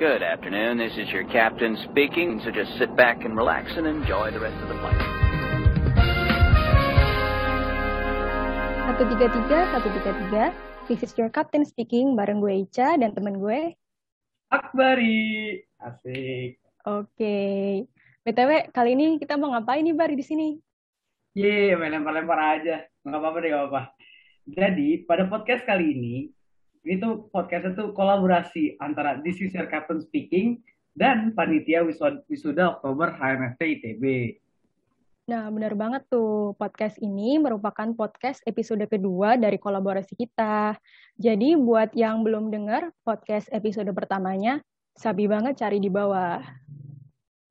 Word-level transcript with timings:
Good 0.00 0.24
afternoon. 0.24 0.80
This 0.80 0.96
is 0.96 1.12
your 1.12 1.28
captain 1.28 1.76
speaking, 1.84 2.40
so 2.40 2.48
just 2.48 2.72
sit 2.80 2.88
back 2.96 3.20
and 3.20 3.36
relax 3.36 3.76
and 3.76 3.84
enjoy 3.84 4.32
the 4.32 4.40
rest 4.40 4.56
of 4.64 4.72
the 4.72 4.78
flight. 4.80 4.96
133, 8.96 9.44
133, 9.44 10.56
this 10.88 11.04
is 11.04 11.12
your 11.20 11.28
captain 11.28 11.68
speaking 11.68 12.16
bareng 12.16 12.40
gue 12.40 12.64
Ica 12.64 12.96
dan 12.96 13.12
temen 13.12 13.44
gue. 13.44 13.76
Akbari. 14.48 15.60
Asik. 15.76 16.56
Oke. 16.88 17.36
BTW, 18.24 18.72
kali 18.72 18.96
ini 18.96 19.20
kita 19.20 19.36
mau 19.36 19.52
ngapain 19.52 19.84
nih 19.84 19.92
Bari 19.92 20.16
di 20.16 20.24
sini? 20.24 20.56
Ye, 21.36 21.76
main 21.76 21.92
lempar-lempar 21.92 22.40
aja. 22.56 22.88
Nggak 23.04 23.20
apa-apa 23.20 23.36
deh, 23.44 23.48
nggak 23.52 23.62
apa-apa. 23.68 23.82
Jadi, 24.48 25.04
pada 25.04 25.28
podcast 25.28 25.68
kali 25.68 25.92
ini, 25.92 26.32
ini 26.80 26.96
tuh 26.96 27.28
podcast 27.28 27.76
itu 27.76 27.92
kolaborasi 27.92 28.80
antara 28.80 29.20
This 29.20 29.44
is 29.44 29.52
your 29.52 29.68
captain 29.68 30.00
speaking 30.00 30.64
dan 30.96 31.36
Panitia 31.36 31.84
Wisuda, 31.84 32.80
Oktober 32.80 33.12
HMFT 33.12 33.60
ITB. 33.78 34.04
Nah, 35.28 35.46
benar 35.52 35.76
banget 35.76 36.08
tuh. 36.10 36.56
Podcast 36.56 36.98
ini 36.98 37.38
merupakan 37.38 37.86
podcast 37.94 38.42
episode 38.48 38.82
kedua 38.88 39.36
dari 39.36 39.60
kolaborasi 39.60 40.18
kita. 40.18 40.74
Jadi, 41.20 41.54
buat 41.54 41.94
yang 41.94 42.26
belum 42.26 42.50
dengar 42.50 42.90
podcast 43.06 43.46
episode 43.54 43.92
pertamanya, 43.94 44.58
sabi 44.96 45.30
banget 45.30 45.60
cari 45.60 45.78
di 45.78 45.92
bawah. 45.92 46.42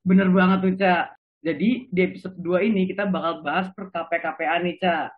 Bener 0.04 0.28
banget 0.28 0.58
tuh, 0.60 0.74
Ca. 0.76 1.14
Jadi, 1.40 1.88
di 1.88 2.00
episode 2.04 2.36
2 2.36 2.68
ini 2.68 2.84
kita 2.84 3.08
bakal 3.08 3.40
bahas 3.40 3.72
per 3.72 3.88
KP-KPA 3.88 4.60
nih, 4.60 4.76
Ca. 4.76 5.08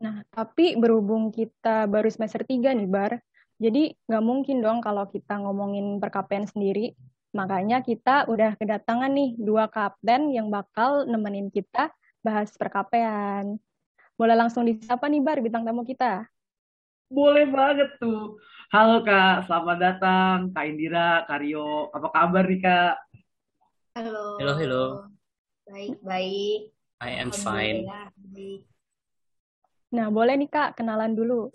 Nah, 0.00 0.24
tapi 0.32 0.72
berhubung 0.80 1.28
kita 1.28 1.84
baru 1.84 2.08
semester 2.08 2.40
3 2.40 2.72
nih, 2.72 2.88
Bar, 2.88 3.20
jadi 3.62 3.94
nggak 4.10 4.24
mungkin 4.26 4.58
dong 4.58 4.82
kalau 4.82 5.06
kita 5.06 5.38
ngomongin 5.38 6.02
perkapean 6.02 6.50
sendiri. 6.50 6.98
Makanya 7.30 7.80
kita 7.80 8.26
udah 8.26 8.58
kedatangan 8.58 9.08
nih 9.08 9.38
dua 9.38 9.70
kapten 9.70 10.34
yang 10.34 10.50
bakal 10.50 11.06
nemenin 11.06 11.46
kita 11.46 11.94
bahas 12.20 12.50
perkapean. 12.58 13.56
Boleh 14.18 14.34
langsung 14.34 14.66
disapa 14.66 15.06
nih 15.06 15.22
Bar, 15.22 15.38
bintang 15.38 15.62
tamu 15.62 15.86
kita. 15.86 16.26
Boleh 17.06 17.46
banget 17.46 17.94
tuh. 18.02 18.36
Halo 18.68 19.06
Kak, 19.06 19.46
selamat 19.46 19.78
datang 19.78 20.36
Kak 20.50 20.64
Indira, 20.66 21.22
Kak 21.24 21.40
Rio. 21.40 21.88
Apa 21.94 22.08
kabar 22.10 22.44
nih 22.50 22.60
Kak? 22.60 22.94
Halo. 23.96 24.42
Hello, 24.42 24.54
hello. 24.58 24.84
Baik, 25.70 25.96
baik. 26.02 26.60
I 26.98 27.10
am 27.16 27.30
fine. 27.30 27.86
Baik. 28.34 28.66
Nah, 29.94 30.10
boleh 30.10 30.34
nih 30.34 30.50
Kak, 30.50 30.76
kenalan 30.76 31.14
dulu. 31.14 31.48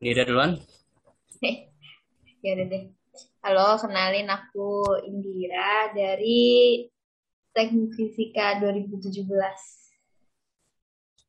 Indira 0.00 0.28
duluan. 0.28 0.60
Ya 1.42 2.56
udah 2.56 2.66
deh. 2.68 2.84
Halo, 3.44 3.76
kenalin 3.80 4.28
aku 4.32 4.96
Indira 5.04 5.92
dari 5.92 6.84
Teknik 7.52 7.92
Fisika 7.92 8.56
2017. 8.60 9.28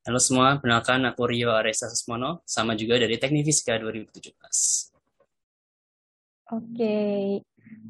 Halo 0.07 0.19
semua, 0.23 0.55
perkenalkan 0.55 1.03
aku 1.03 1.27
Rio 1.27 1.51
Aresa 1.51 1.91
Susmono, 1.91 2.39
sama 2.47 2.79
juga 2.79 2.95
dari 2.95 3.19
Teknik 3.19 3.43
Fisika 3.43 3.75
2017. 3.75 4.31
Oke. 6.55 6.97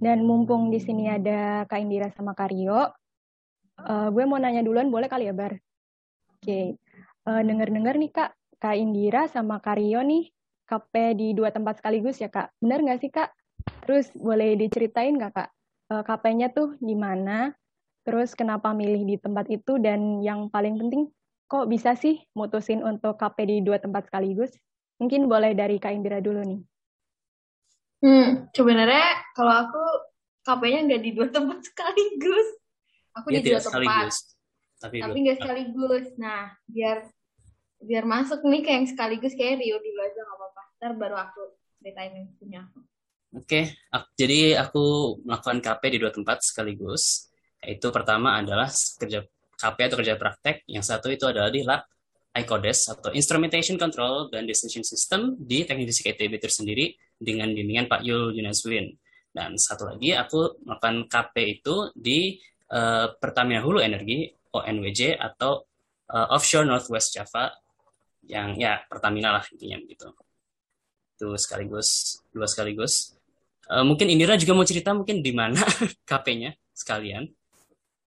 Dan 0.02 0.26
mumpung 0.26 0.74
di 0.74 0.82
sini 0.82 1.06
ada 1.06 1.70
Kak 1.70 1.78
Indira 1.78 2.10
sama 2.10 2.34
Kak 2.34 2.50
Rio, 2.50 2.90
eh, 3.78 4.10
gue 4.10 4.24
mau 4.26 4.42
nanya 4.42 4.66
duluan 4.66 4.90
boleh 4.90 5.06
kali 5.06 5.30
ya, 5.30 5.34
Bar? 5.38 5.54
Oke. 6.34 6.82
Eh, 7.28 7.42
Dengar-dengar 7.46 8.02
nih 8.02 8.10
Kak, 8.10 8.34
Kak 8.58 8.74
Indira 8.74 9.30
sama 9.30 9.62
Kak 9.62 9.78
Rio 9.78 10.02
nih 10.02 10.34
KP 10.68 11.16
di 11.16 11.32
dua 11.32 11.50
tempat 11.50 11.80
sekaligus 11.80 12.20
ya 12.20 12.28
Kak. 12.28 12.52
Benar 12.60 12.84
nggak 12.84 13.00
sih 13.00 13.12
Kak? 13.12 13.32
Terus 13.88 14.12
boleh 14.12 14.60
diceritain 14.60 15.16
nggak 15.16 15.34
Kak? 15.34 15.50
Eh, 15.88 16.04
KP-nya 16.04 16.52
tuh 16.52 16.76
di 16.84 16.94
mana? 16.94 17.56
Terus 18.04 18.36
kenapa 18.36 18.76
milih 18.76 19.08
di 19.08 19.16
tempat 19.16 19.48
itu? 19.48 19.80
Dan 19.80 20.20
yang 20.20 20.52
paling 20.52 20.76
penting, 20.76 21.08
kok 21.48 21.72
bisa 21.72 21.96
sih 21.96 22.20
mutusin 22.36 22.84
untuk 22.84 23.16
KP 23.16 23.38
di 23.48 23.58
dua 23.64 23.80
tempat 23.80 24.12
sekaligus? 24.12 24.52
Mungkin 25.00 25.32
boleh 25.32 25.56
dari 25.56 25.80
Kak 25.80 25.96
Indira 25.96 26.20
dulu 26.20 26.44
nih. 26.44 26.62
Hmm, 27.98 28.52
sebenarnya 28.54 29.08
kalau 29.34 29.54
aku 29.68 29.84
KP-nya 30.44 30.80
nggak 30.88 31.02
di 31.04 31.12
dua 31.16 31.28
tempat 31.36 31.60
sekaligus. 31.64 32.48
Aku 33.16 33.34
Dia 33.34 33.42
di 33.42 33.50
dua 33.50 33.64
tempat, 33.64 33.72
sekaligus, 33.74 34.18
tapi 34.78 34.96
tapi 35.02 35.18
nggak 35.26 35.38
sekaligus. 35.42 36.06
Nah, 36.22 36.54
biar 36.70 36.98
biar 37.82 38.04
masuk 38.06 38.46
nih 38.46 38.62
ke 38.62 38.70
yang 38.74 38.86
sekaligus 38.86 39.34
kayak 39.34 39.58
Rio 39.64 39.78
dulu 39.82 40.00
aja 40.06 40.22
nggak. 40.22 40.37
Ntar 40.78 40.94
baru 40.94 41.18
aku 41.18 41.42
ceritain 41.82 42.14
yang 42.14 42.30
punya 42.38 42.60
aku. 42.66 42.80
Oke, 43.38 43.76
ak- 43.92 44.14
jadi 44.16 44.56
aku 44.62 45.18
melakukan 45.26 45.60
KP 45.60 45.82
di 45.94 45.98
dua 46.00 46.12
tempat 46.14 46.42
sekaligus. 46.46 47.28
Yaitu 47.62 47.90
pertama 47.90 48.38
adalah 48.38 48.70
kerja 48.72 49.26
KP 49.58 49.78
atau 49.90 49.98
kerja 50.00 50.16
praktek. 50.16 50.64
Yang 50.70 50.86
satu 50.94 51.10
itu 51.10 51.26
adalah 51.26 51.50
di 51.50 51.66
lab 51.66 51.82
ICODES 52.38 52.80
atau 52.94 53.10
Instrumentation 53.18 53.76
Control 53.82 54.30
dan 54.30 54.46
Decision 54.46 54.86
System 54.86 55.34
di 55.42 55.66
Teknik 55.66 55.90
Fisika 55.90 56.14
ITB 56.14 56.38
tersendiri 56.38 56.94
dengan 57.18 57.50
bimbingan 57.50 57.90
Pak 57.90 58.06
Yul 58.06 58.38
Yunaswin. 58.38 58.94
Dan 59.34 59.58
satu 59.58 59.90
lagi 59.90 60.14
aku 60.14 60.62
melakukan 60.62 61.10
KP 61.10 61.36
itu 61.62 61.90
di 61.98 62.38
eh, 62.70 63.08
Pertamina 63.18 63.66
Hulu 63.66 63.82
Energi 63.82 64.30
ONWJ 64.54 65.18
atau 65.18 65.66
eh, 66.14 66.28
Offshore 66.38 66.70
Northwest 66.70 67.18
Java 67.18 67.50
yang 68.30 68.54
ya 68.54 68.78
Pertamina 68.86 69.34
lah 69.34 69.44
intinya 69.50 69.82
begitu. 69.82 70.14
Itu 71.18 71.34
sekaligus 71.42 72.22
dua 72.30 72.46
sekaligus. 72.46 73.18
Eh, 73.68 73.84
mungkin 73.84 74.08
Indira 74.08 74.38
juga 74.38 74.54
mau 74.54 74.64
cerita 74.64 74.94
mungkin 74.94 75.20
di 75.20 75.34
mana 75.34 75.58
KP-nya 76.10 76.54
sekalian. 76.72 77.26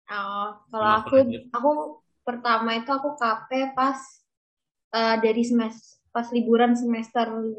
Oh, 0.08 0.48
kalau 0.70 1.02
Kenapa 1.02 1.02
aku 1.02 1.14
lanjut? 1.18 1.42
aku 1.50 1.70
pertama 2.22 2.70
itu 2.78 2.90
aku 2.94 3.18
KP 3.18 3.74
pas 3.74 3.98
eh, 4.94 5.16
dari 5.18 5.42
semester 5.42 5.98
pas 6.12 6.28
liburan 6.28 6.76
semester 6.76 7.26
5 7.32 7.52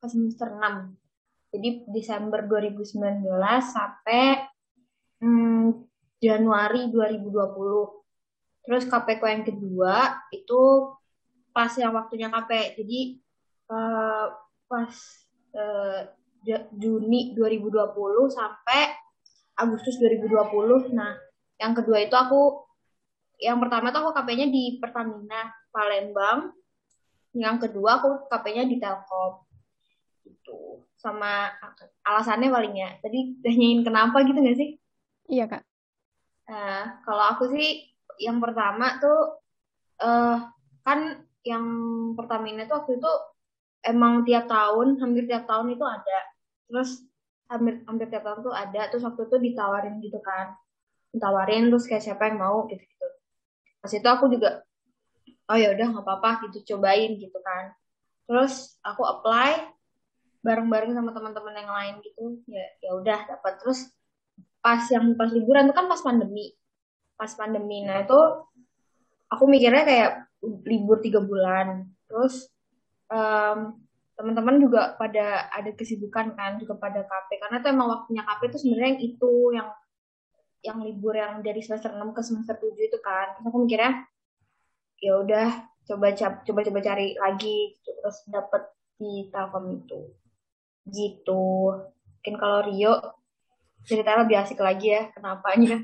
ke 0.00 0.06
semester 0.06 0.48
6. 0.52 1.50
Jadi 1.50 1.68
Desember 1.90 2.46
2019 2.46 3.26
sampai 3.64 4.46
hmm, 5.18 5.88
Januari 6.20 6.92
2020. 6.92 7.26
Terus 8.60 8.84
KP 8.86 9.08
ku 9.18 9.26
yang 9.26 9.42
kedua 9.42 10.20
itu 10.30 10.92
pas 11.50 11.72
yang 11.74 11.96
waktunya 11.96 12.28
KP. 12.28 12.80
Jadi 12.80 13.00
eh, 13.72 14.26
pas 14.70 14.94
Ja- 16.46 16.70
Juni 16.72 17.34
2020 17.34 18.30
sampai 18.30 18.94
Agustus 19.58 19.98
2020. 19.98 20.94
Nah, 20.94 21.18
yang 21.60 21.74
kedua 21.74 22.00
itu 22.00 22.14
aku 22.14 22.64
yang 23.42 23.58
pertama 23.60 23.90
tuh 23.90 24.06
aku 24.06 24.10
KP-nya 24.16 24.46
di 24.48 24.78
Pertamina 24.78 25.50
Palembang. 25.74 26.54
Yang 27.36 27.68
kedua 27.68 28.00
aku 28.00 28.30
KP-nya 28.30 28.64
di 28.64 28.80
Telkom. 28.80 29.44
Gitu. 30.24 30.86
Sama 30.96 31.50
alasannya 32.06 32.48
paling 32.48 32.74
ya. 32.78 32.90
Tadi 33.04 33.40
tanyain 33.44 33.84
kenapa 33.84 34.24
gitu 34.24 34.40
gak 34.40 34.56
sih? 34.56 34.80
Iya 35.28 35.44
Kak. 35.50 35.62
Nah, 36.48 37.00
kalau 37.04 37.24
aku 37.36 37.52
sih 37.52 37.90
yang 38.20 38.40
pertama 38.40 38.96
tuh 39.00 39.40
eh 40.00 40.36
kan 40.80 41.20
yang 41.44 41.64
Pertamina 42.16 42.64
tuh 42.64 42.84
waktu 42.84 42.96
itu 42.96 43.12
emang 43.84 44.24
tiap 44.28 44.46
tahun, 44.50 45.00
hampir 45.00 45.24
tiap 45.28 45.44
tahun 45.48 45.74
itu 45.74 45.84
ada. 45.84 46.18
Terus 46.70 46.90
hampir 47.50 47.82
hampir 47.84 48.06
tiap 48.12 48.24
tahun 48.24 48.40
tuh 48.44 48.54
ada. 48.54 48.82
Terus 48.92 49.02
waktu 49.04 49.22
itu 49.28 49.36
ditawarin 49.50 49.94
gitu 50.00 50.18
kan. 50.22 50.54
Ditawarin 51.10 51.68
terus 51.72 51.84
kayak 51.88 52.04
siapa 52.04 52.30
yang 52.30 52.38
mau 52.38 52.64
gitu-gitu. 52.68 53.06
Pas 53.80 53.92
itu 53.92 54.08
aku 54.08 54.30
juga 54.30 54.62
oh 55.50 55.58
ya 55.58 55.74
udah 55.74 55.86
nggak 55.90 56.04
apa-apa 56.06 56.48
gitu 56.48 56.76
cobain 56.76 57.18
gitu 57.18 57.38
kan. 57.42 57.74
Terus 58.30 58.78
aku 58.86 59.02
apply 59.02 59.74
bareng-bareng 60.40 60.96
sama 60.96 61.10
teman-teman 61.10 61.54
yang 61.58 61.72
lain 61.72 61.94
gitu. 62.04 62.38
Ya 62.46 62.64
ya 62.80 62.90
udah 62.94 63.18
dapat 63.26 63.58
terus 63.58 63.90
pas 64.60 64.84
yang 64.92 65.16
pas 65.16 65.32
liburan 65.32 65.68
itu 65.68 65.74
kan 65.74 65.88
pas 65.88 66.00
pandemi 66.04 66.52
pas 67.16 67.32
pandemi 67.36 67.84
nah 67.84 68.00
itu 68.04 68.20
aku 69.32 69.44
mikirnya 69.48 69.84
kayak 69.84 70.12
libur 70.68 71.00
tiga 71.00 71.20
bulan 71.20 71.88
terus 72.08 72.48
em, 73.10 73.58
teman-teman 74.14 74.56
juga 74.60 74.94
pada 75.00 75.48
ada 75.48 75.70
kesibukan 75.72 76.36
kan 76.36 76.60
juga 76.60 76.76
pada 76.76 77.00
KP 77.02 77.40
karena 77.40 77.56
itu 77.60 77.68
emang 77.72 77.88
waktunya 77.88 78.22
KP 78.22 78.40
itu 78.52 78.58
sebenarnya 78.60 78.88
yang 78.92 79.00
itu 79.00 79.32
yang 79.56 79.68
yang 80.60 80.78
libur 80.84 81.16
yang 81.16 81.40
dari 81.40 81.64
semester 81.64 81.88
6 81.88 82.12
ke 82.12 82.20
semester 82.20 82.56
7 82.60 82.76
itu 82.76 82.98
kan. 83.00 83.32
Terus 83.36 83.48
aku 83.48 83.58
mikirnya 83.64 84.04
ya 85.00 85.16
udah 85.24 85.48
coba 85.88 86.12
coba 86.20 86.60
coba 86.60 86.80
cari 86.84 87.16
lagi 87.16 87.80
gitu. 87.80 87.90
terus 87.96 88.18
dapet 88.28 88.62
di 89.00 89.32
Telkom 89.32 89.64
itu. 89.80 90.00
Gitu. 90.84 91.44
Mungkin 92.20 92.34
kalau 92.36 92.60
Rio 92.68 92.94
ceritanya 93.88 94.28
lebih 94.28 94.36
asik 94.36 94.60
lagi 94.60 94.92
ya 94.92 95.08
kenapanya. 95.16 95.80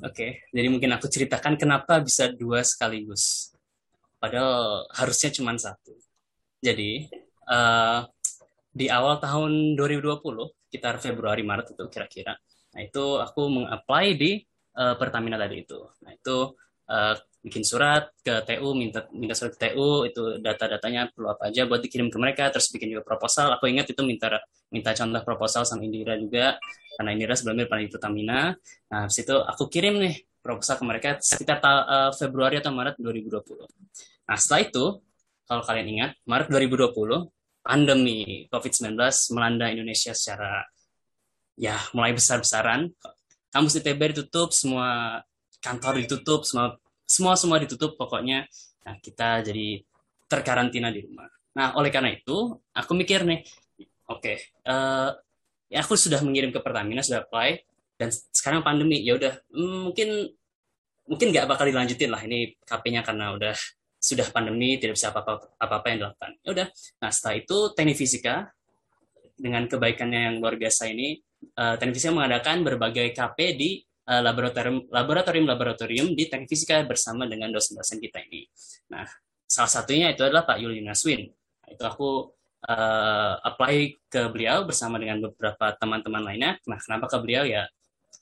Oke, 0.00 0.48
jadi 0.48 0.72
mungkin 0.72 0.88
aku 0.96 1.04
ceritakan 1.04 1.60
kenapa 1.60 2.00
bisa 2.00 2.32
dua 2.32 2.64
sekaligus. 2.64 3.52
Padahal 4.22 4.86
harusnya 4.94 5.34
cuma 5.34 5.50
satu. 5.58 5.98
Jadi, 6.62 7.10
eh, 7.50 8.00
di 8.70 8.86
awal 8.86 9.18
tahun 9.18 9.74
2020, 9.74 10.54
sekitar 10.70 10.96
Februari 11.02 11.42
Maret 11.44 11.76
itu 11.76 11.84
kira-kira. 11.92 12.32
Nah 12.72 12.80
itu 12.80 13.20
aku 13.20 13.42
mengapply 13.52 14.06
di 14.16 14.40
uh, 14.80 14.96
Pertamina 14.96 15.36
tadi 15.36 15.60
itu. 15.60 15.76
Nah 16.00 16.16
itu 16.16 16.56
uh, 16.88 17.14
bikin 17.44 17.60
surat 17.60 18.08
ke 18.24 18.40
TU, 18.48 18.72
minta 18.72 19.04
minta 19.12 19.36
surat 19.36 19.52
ke 19.52 19.68
TU, 19.68 20.08
itu 20.08 20.40
data-datanya 20.40 21.12
perlu 21.12 21.36
apa 21.36 21.52
aja 21.52 21.68
buat 21.68 21.84
dikirim 21.84 22.08
ke 22.08 22.16
mereka, 22.16 22.48
terus 22.48 22.72
bikin 22.72 22.96
juga 22.96 23.04
proposal. 23.04 23.52
Aku 23.60 23.68
ingat 23.68 23.92
itu 23.92 24.00
minta 24.00 24.40
minta 24.72 24.96
contoh 24.96 25.20
proposal 25.20 25.68
sama 25.68 25.84
Indira 25.84 26.16
juga, 26.16 26.56
karena 26.96 27.10
Indira 27.12 27.36
sebelumnya 27.36 27.68
pernah 27.68 27.84
di 27.84 27.92
Pertamina. 27.92 28.40
Nah, 28.88 28.98
habis 29.04 29.20
itu 29.20 29.36
aku 29.36 29.68
kirim 29.68 30.00
nih 30.00 30.16
proposal 30.40 30.80
ke 30.80 30.84
mereka 30.88 31.08
sekitar 31.20 31.60
uh, 31.60 32.10
Februari 32.16 32.56
atau 32.56 32.72
Maret 32.72 32.96
2020. 32.96 33.68
Nah, 34.28 34.36
setelah 34.38 34.62
itu, 34.68 34.84
kalau 35.48 35.62
kalian 35.66 35.88
ingat, 35.98 36.10
Maret 36.24 36.48
2020, 36.48 37.30
pandemi 37.62 38.46
COVID-19 38.50 38.98
melanda 39.34 39.66
Indonesia 39.70 40.12
secara 40.14 40.66
ya 41.58 41.78
mulai 41.94 42.14
besar-besaran. 42.14 42.90
Kampus 43.52 43.78
ITB 43.84 44.16
ditutup, 44.16 44.50
semua 44.56 45.20
kantor 45.60 46.00
ditutup, 46.02 46.42
semua 46.48 46.80
semua 47.12 47.34
semua 47.36 47.60
ditutup 47.60 47.92
pokoknya 48.00 48.48
nah 48.82 48.96
kita 48.98 49.44
jadi 49.44 49.84
terkarantina 50.26 50.88
di 50.88 51.04
rumah 51.04 51.28
nah 51.52 51.76
oleh 51.76 51.92
karena 51.92 52.16
itu 52.16 52.56
aku 52.72 52.92
mikir 52.96 53.28
nih 53.28 53.44
oke 54.08 54.18
okay, 54.24 54.36
uh, 54.64 55.12
eh, 55.68 55.76
ya 55.76 55.84
aku 55.84 55.94
sudah 56.00 56.24
mengirim 56.24 56.48
ke 56.48 56.60
Pertamina 56.64 57.04
sudah 57.04 57.28
apply 57.28 57.60
dan 58.00 58.08
sekarang 58.32 58.64
pandemi 58.64 59.04
ya 59.04 59.20
udah 59.20 59.36
hmm, 59.52 59.92
mungkin 59.92 60.08
mungkin 61.04 61.26
nggak 61.28 61.44
bakal 61.44 61.68
dilanjutin 61.68 62.08
lah 62.08 62.24
ini 62.24 62.56
KP-nya 62.64 63.04
karena 63.04 63.36
udah 63.36 63.54
sudah 64.02 64.26
pandemi 64.34 64.82
tidak 64.82 64.98
bisa 64.98 65.14
apa-apa 65.14 65.54
apa-apa 65.62 65.86
yang 65.94 65.98
dilakukan 66.02 66.30
ya 66.42 66.48
udah 66.50 66.68
nah 66.98 67.10
setelah 67.14 67.34
itu 67.38 67.56
teknik 67.78 67.96
fisika 67.96 68.50
dengan 69.38 69.70
kebaikannya 69.70 70.20
yang 70.26 70.34
luar 70.42 70.58
biasa 70.58 70.90
ini 70.90 71.22
uh, 71.54 71.78
teknik 71.78 71.94
fisika 72.02 72.10
mengadakan 72.10 72.66
berbagai 72.66 73.14
KP 73.14 73.38
di 73.54 73.70
Eh, 74.02 74.18
laboratorium 74.18 74.90
laboratorium 74.90 75.46
laboratorium 75.46 76.08
di 76.18 76.26
teknik 76.26 76.50
fisika 76.50 76.82
bersama 76.82 77.22
dengan 77.22 77.54
dosen-dosen 77.54 78.02
kita 78.02 78.18
ini. 78.26 78.50
Nah, 78.90 79.06
salah 79.46 79.70
satunya 79.70 80.10
itu 80.10 80.26
adalah 80.26 80.42
Pak 80.42 80.58
Yuli 80.58 80.82
Naswin. 80.82 81.30
Nah, 81.30 81.68
itu 81.70 81.84
aku 81.86 82.34
uh, 82.66 83.34
apply 83.46 84.02
ke 84.10 84.26
beliau 84.34 84.66
bersama 84.66 84.98
dengan 84.98 85.22
beberapa 85.30 85.70
teman-teman 85.78 86.18
lainnya. 86.18 86.58
Nah, 86.66 86.82
kenapa 86.82 87.06
ke 87.06 87.16
beliau 87.22 87.46
ya? 87.46 87.62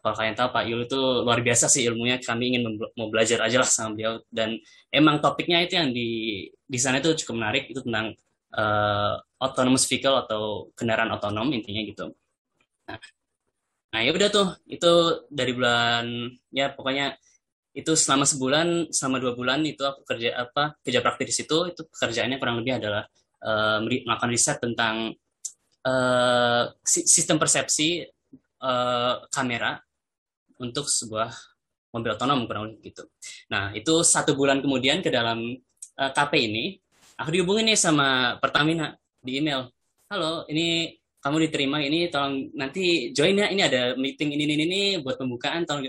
Kalau 0.00 0.14
kalian 0.17 0.37
tahu 0.37 0.49
Pak 0.49 0.64
Yuli 0.64 0.85
itu 0.88 1.00
luar 1.23 1.41
biasa 1.44 1.69
sih 1.69 1.85
ilmunya. 1.85 2.17
Kami 2.20 2.56
ingin 2.56 2.62
mau 2.97 3.08
belajar 3.12 3.44
aja 3.44 3.61
lah 3.61 3.69
sama 3.69 3.97
beliau. 3.97 4.20
Dan 4.32 4.56
emang 4.88 5.20
topiknya 5.20 5.61
itu 5.61 5.76
yang 5.76 5.93
di 5.93 6.08
di 6.49 6.79
sana 6.81 7.05
itu 7.05 7.12
cukup 7.25 7.37
menarik. 7.37 7.69
Itu 7.69 7.85
tentang 7.85 8.17
uh, 8.56 9.14
autonomous 9.44 9.85
vehicle 9.85 10.17
atau 10.25 10.73
kendaraan 10.73 11.12
otonom 11.12 11.52
intinya 11.52 11.85
gitu. 11.85 12.17
Nah, 12.88 12.99
Nah 13.91 14.00
ya 14.06 14.11
udah 14.14 14.29
tuh 14.31 14.49
itu 14.70 14.93
dari 15.26 15.50
bulan 15.50 16.31
ya 16.55 16.70
pokoknya 16.70 17.19
itu 17.75 17.93
selama 17.94 18.23
sebulan 18.26 18.91
selama 18.94 19.17
dua 19.19 19.32
bulan 19.35 19.62
itu 19.67 19.82
aku 19.82 20.06
kerja 20.06 20.46
apa 20.46 20.79
kerja 20.82 21.03
praktik 21.03 21.31
di 21.31 21.35
situ 21.35 21.70
itu 21.70 21.82
pekerjaannya 21.87 22.38
kurang 22.38 22.62
lebih 22.62 22.79
adalah 22.79 23.06
uh, 23.43 23.79
melakukan 23.82 24.31
riset 24.31 24.58
tentang 24.62 25.14
uh, 25.87 26.64
sistem 26.87 27.38
persepsi 27.38 28.06
uh, 28.62 29.26
kamera 29.31 29.79
untuk 30.61 30.87
sebuah 30.87 31.33
mobil 31.91 32.15
otonom 32.15 32.47
kurang 32.47 32.71
lebih 32.71 32.93
gitu. 32.93 33.09
Nah 33.51 33.75
itu 33.75 34.05
satu 34.05 34.37
bulan 34.39 34.62
kemudian 34.62 35.03
ke 35.03 35.11
dalam 35.11 35.57
uh, 35.99 36.11
KP 36.12 36.33
ini 36.37 36.79
aku 37.19 37.35
dihubungin 37.35 37.73
nih 37.73 37.79
sama 37.81 38.39
Pertamina 38.39 38.95
di 39.19 39.41
email. 39.41 39.67
Halo, 40.11 40.45
ini 40.51 41.01
kamu 41.21 41.37
diterima 41.47 41.79
ini 41.85 42.09
tolong 42.09 42.49
nanti 42.57 43.12
join 43.12 43.37
ya 43.37 43.53
ini 43.53 43.61
ada 43.61 43.93
meeting 43.95 44.33
ini 44.33 44.43
ini 44.49 44.65
ini 44.65 44.81
buat 45.05 45.21
pembukaan 45.21 45.69
tolong 45.69 45.85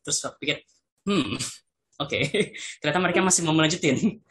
terus 0.00 0.22
aku 0.22 0.38
pikir 0.46 0.62
hmm 1.10 1.34
oke 2.02 2.06
okay. 2.06 2.54
ternyata 2.78 3.02
mereka 3.02 3.18
masih 3.18 3.42
mau 3.42 3.54
melanjutin 3.54 4.22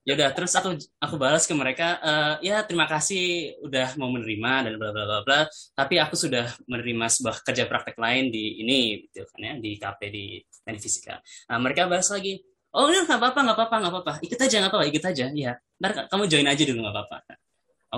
ya 0.00 0.16
udah 0.16 0.32
terus 0.32 0.52
aku 0.56 0.80
aku 0.96 1.14
balas 1.20 1.44
ke 1.44 1.52
mereka 1.52 2.00
uh, 2.00 2.34
ya 2.40 2.64
terima 2.64 2.88
kasih 2.88 3.52
udah 3.60 4.00
mau 4.00 4.08
menerima 4.08 4.68
dan 4.68 4.72
bla 4.80 4.90
bla 4.92 5.04
bla 5.04 5.18
bla. 5.24 5.40
Tapi 5.76 6.00
aku 6.00 6.16
sudah 6.16 6.48
menerima 6.64 7.06
sebuah 7.12 7.44
kerja 7.44 7.68
praktek 7.68 8.00
lain 8.00 8.32
di 8.32 8.64
ini 8.64 9.04
gitu 9.08 9.28
kan 9.28 9.40
ya 9.44 9.52
di 9.60 9.76
KP 9.76 10.00
di 10.08 10.24
teknik 10.64 10.80
fisika. 10.80 11.20
Nah, 11.52 11.58
mereka 11.60 11.84
balas 11.84 12.08
lagi 12.08 12.40
oh 12.72 12.88
ini 12.88 13.04
nggak 13.04 13.18
apa-apa 13.18 13.40
nggak 13.44 13.56
apa-apa 13.56 13.76
nggak 13.76 13.92
apa-apa. 13.92 14.12
Ikut 14.24 14.38
aja 14.40 14.56
nggak 14.64 14.72
apa-apa 14.72 14.86
ikut 14.88 15.04
aja. 15.04 15.26
Ya 15.36 15.52
ntar 15.80 15.90
kamu 16.08 16.24
join 16.32 16.48
aja 16.48 16.62
dulu 16.64 16.78
nggak 16.80 16.94
apa-apa. 16.96 17.16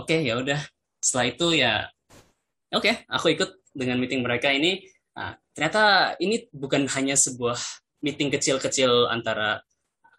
Oke 0.03 0.17
ya 0.27 0.35
udah. 0.43 0.61
Setelah 1.03 1.27
itu 1.31 1.47
ya 1.55 1.73
oke 2.75 3.07
aku 3.07 3.27
ikut 3.35 3.51
dengan 3.73 3.97
meeting 4.03 4.27
mereka 4.27 4.51
ini. 4.51 4.83
Nah, 5.13 5.37
ternyata 5.53 6.17
ini 6.19 6.49
bukan 6.51 6.89
hanya 6.97 7.15
sebuah 7.15 7.61
meeting 8.01 8.33
kecil-kecil 8.33 9.13
antara 9.13 9.61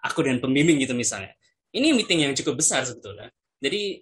aku 0.06 0.22
dan 0.22 0.38
pembimbing 0.38 0.78
gitu 0.78 0.94
misalnya 0.94 1.34
ini 1.74 1.94
meeting 1.94 2.30
yang 2.30 2.34
cukup 2.38 2.62
besar 2.62 2.86
sebetulnya 2.86 3.30
jadi 3.60 4.02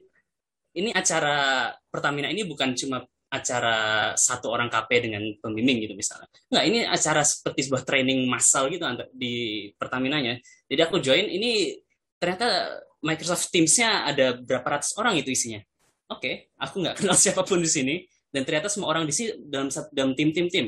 ini 0.71 0.89
acara 0.95 1.67
Pertamina 1.91 2.31
ini 2.31 2.47
bukan 2.47 2.71
cuma 2.75 3.03
acara 3.31 4.11
satu 4.19 4.51
orang 4.51 4.67
KP 4.67 5.07
dengan 5.07 5.23
pembimbing 5.39 5.87
gitu 5.87 5.95
misalnya. 5.95 6.27
Enggak, 6.51 6.65
ini 6.67 6.79
acara 6.83 7.23
seperti 7.23 7.63
sebuah 7.63 7.87
training 7.87 8.27
massal 8.27 8.67
gitu 8.67 8.83
di 9.15 9.67
Pertaminanya. 9.79 10.35
Jadi 10.67 10.81
aku 10.83 10.99
join, 10.99 11.31
ini 11.31 11.79
ternyata 12.19 12.75
Microsoft 12.99 13.47
Teams-nya 13.47 14.03
ada 14.03 14.35
berapa 14.35 14.67
ratus 14.67 14.99
orang 14.99 15.15
itu 15.15 15.31
isinya. 15.31 15.63
Oke, 16.11 16.19
okay, 16.19 16.33
aku 16.59 16.83
nggak 16.83 16.95
kenal 16.99 17.15
siapa 17.15 17.47
pun 17.47 17.63
di 17.63 17.71
sini 17.71 18.03
dan 18.31 18.43
ternyata 18.43 18.67
semua 18.67 18.91
orang 18.91 19.07
di 19.07 19.13
sini 19.15 19.35
dalam 19.47 19.67
dalam 19.91 20.11
tim 20.15 20.31
tim 20.31 20.47
tim 20.47 20.67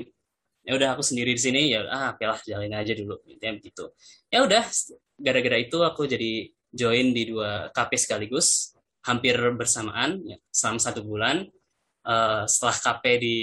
ya 0.63 0.75
udah 0.75 0.95
aku 0.95 1.03
sendiri 1.03 1.35
di 1.35 1.41
sini 1.41 1.71
ya 1.71 1.83
ah 1.87 2.15
pilah 2.15 2.39
jalin 2.43 2.71
aja 2.71 2.95
dulu 2.95 3.19
begitu 3.27 3.91
ya 4.31 4.43
udah 4.47 4.63
gara-gara 5.19 5.59
itu 5.59 5.75
aku 5.79 6.07
jadi 6.07 6.51
join 6.73 7.13
di 7.13 7.29
dua 7.29 7.69
KP 7.69 7.95
sekaligus 7.95 8.73
hampir 9.05 9.37
bersamaan 9.53 10.19
ya, 10.25 10.37
selama 10.49 10.79
satu 10.81 11.05
bulan. 11.05 11.45
Uh, 12.03 12.43
setelah 12.49 12.75
KP 12.75 13.03
di 13.21 13.35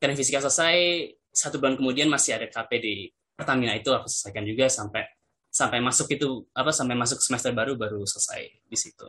teknik 0.00 0.16
fisika 0.24 0.40
selesai 0.40 1.04
satu 1.28 1.60
bulan 1.60 1.76
kemudian 1.76 2.08
masih 2.08 2.38
ada 2.40 2.48
KP 2.48 2.70
di 2.80 2.94
Pertamina. 3.36 3.76
Itu 3.76 3.92
aku 3.92 4.08
selesaikan 4.08 4.46
juga 4.46 4.70
sampai 4.72 5.04
sampai 5.52 5.82
masuk 5.82 6.08
itu 6.14 6.46
apa 6.54 6.70
sampai 6.70 6.94
masuk 6.94 7.18
semester 7.20 7.50
baru 7.52 7.74
baru 7.74 8.06
selesai 8.06 8.64
di 8.64 8.76
situ. 8.78 9.08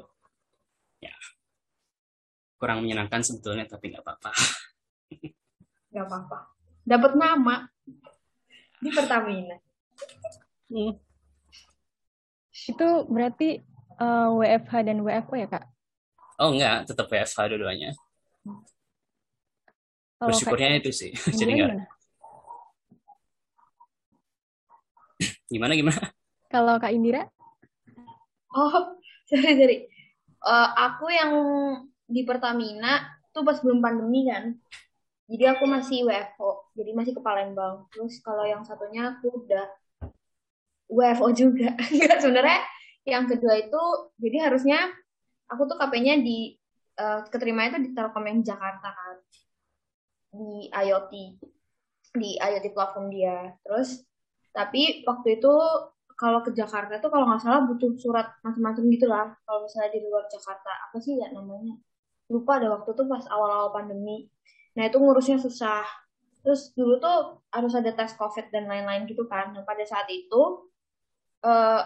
Ya. 1.00 1.14
Kurang 2.60 2.84
menyenangkan 2.84 3.24
sebetulnya 3.24 3.64
tapi 3.70 3.96
nggak 3.96 4.04
apa-apa. 4.04 4.32
Nggak 5.90 6.06
apa-apa. 6.06 6.40
Dapat 6.86 7.12
nama 7.18 7.66
di 8.78 8.90
Pertamina. 8.94 9.58
Hmm. 10.70 10.94
Itu 12.70 12.88
berarti 13.10 13.50
uh, 13.98 14.30
eh, 14.38 14.60
WFH 14.62 14.74
dan 14.86 14.98
WFO 15.02 15.34
ya 15.36 15.48
kak? 15.50 15.66
Oh 16.40 16.54
enggak. 16.54 16.86
Tetap 16.88 17.10
WFH 17.10 17.40
dua-duanya. 17.50 17.92
Kalau 20.20 20.36
bersyukurnya 20.36 20.70
kayak, 20.76 20.82
itu 20.84 20.92
sih. 20.92 21.12
Jadi 21.16 21.52
nggak 21.58 21.72
gimana? 25.50 25.74
Gimana 25.74 25.98
kalau 26.50 26.78
kak 26.82 26.94
Indira? 26.94 27.26
Oh 28.54 28.98
sorry 29.30 29.54
sorry. 29.58 29.78
Uh, 30.40 30.70
aku 30.78 31.06
yang 31.12 31.34
di 32.10 32.26
Pertamina 32.26 33.06
tuh 33.30 33.46
pas 33.46 33.62
belum 33.62 33.82
pandemi 33.82 34.26
kan. 34.30 34.58
Jadi 35.30 35.46
aku 35.46 35.70
masih 35.70 36.10
WFO 36.10 36.74
jadi 36.74 36.92
masih 36.98 37.14
ke 37.14 37.22
Palembang. 37.22 37.86
Terus 37.94 38.18
kalau 38.26 38.46
yang 38.46 38.66
satunya 38.66 39.14
aku 39.14 39.46
udah 39.46 39.66
WFO 40.90 41.30
juga. 41.32 41.78
Enggak 41.94 42.20
sebenarnya 42.20 42.60
yang 43.06 43.26
kedua 43.30 43.56
itu 43.56 43.82
jadi 44.20 44.50
harusnya 44.50 44.90
aku 45.50 45.70
tuh 45.70 45.78
KP-nya 45.78 46.20
di 46.20 46.58
uh, 47.00 47.24
keterima 47.30 47.70
itu 47.70 47.78
di 47.80 47.90
Telkom 47.94 48.26
yang 48.26 48.42
Jakarta 48.42 48.90
kan. 48.90 49.18
Di 50.30 50.70
IoT 50.70 51.14
di 52.18 52.38
IoT 52.42 52.74
platform 52.74 53.14
dia. 53.14 53.54
Terus 53.62 54.02
tapi 54.50 55.06
waktu 55.06 55.38
itu 55.38 55.54
kalau 56.20 56.44
ke 56.44 56.52
Jakarta 56.52 57.00
itu 57.00 57.08
kalau 57.08 57.32
nggak 57.32 57.40
salah 57.40 57.64
butuh 57.64 57.96
surat 57.96 58.28
macam-macam 58.44 58.84
gitulah 58.92 59.26
kalau 59.48 59.64
misalnya 59.64 59.96
di 59.96 60.00
luar 60.04 60.28
Jakarta 60.28 60.90
apa 60.90 60.98
sih 61.00 61.16
ya 61.16 61.32
namanya? 61.32 61.78
Lupa 62.30 62.60
ada 62.60 62.74
waktu 62.76 62.92
tuh 62.94 63.06
pas 63.08 63.24
awal-awal 63.30 63.72
pandemi. 63.72 64.28
Nah 64.76 64.90
itu 64.90 64.98
ngurusnya 65.00 65.38
susah. 65.40 65.86
Terus 66.44 66.72
dulu 66.76 66.98
tuh 67.00 67.46
harus 67.52 67.74
ada 67.76 67.92
tes 67.94 68.16
covid 68.18 68.52
dan 68.52 68.68
lain-lain 68.68 69.08
gitu 69.08 69.26
kan. 69.30 69.54
Nah 69.54 69.64
pada 69.64 69.82
saat 69.88 70.08
itu 70.12 70.69
uh, 71.44 71.82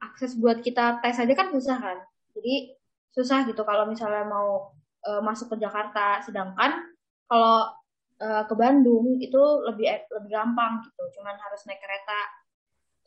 akses 0.00 0.36
buat 0.36 0.60
kita 0.60 1.00
tes 1.00 1.16
aja 1.16 1.34
kan 1.34 1.48
susah 1.52 1.76
kan? 1.80 1.98
Jadi 2.36 2.76
susah 3.12 3.48
gitu 3.48 3.64
kalau 3.64 3.88
misalnya 3.88 4.28
mau 4.28 4.76
uh, 5.08 5.22
masuk 5.24 5.56
ke 5.56 5.64
Jakarta. 5.64 6.20
Sedangkan 6.20 6.84
kalau 7.26 7.72
uh, 8.20 8.42
ke 8.44 8.54
Bandung 8.54 9.16
itu 9.20 9.42
lebih 9.64 9.88
lebih 10.12 10.30
gampang 10.30 10.84
gitu. 10.84 11.02
Cuman 11.20 11.36
harus 11.36 11.64
naik 11.64 11.80
kereta. 11.80 12.20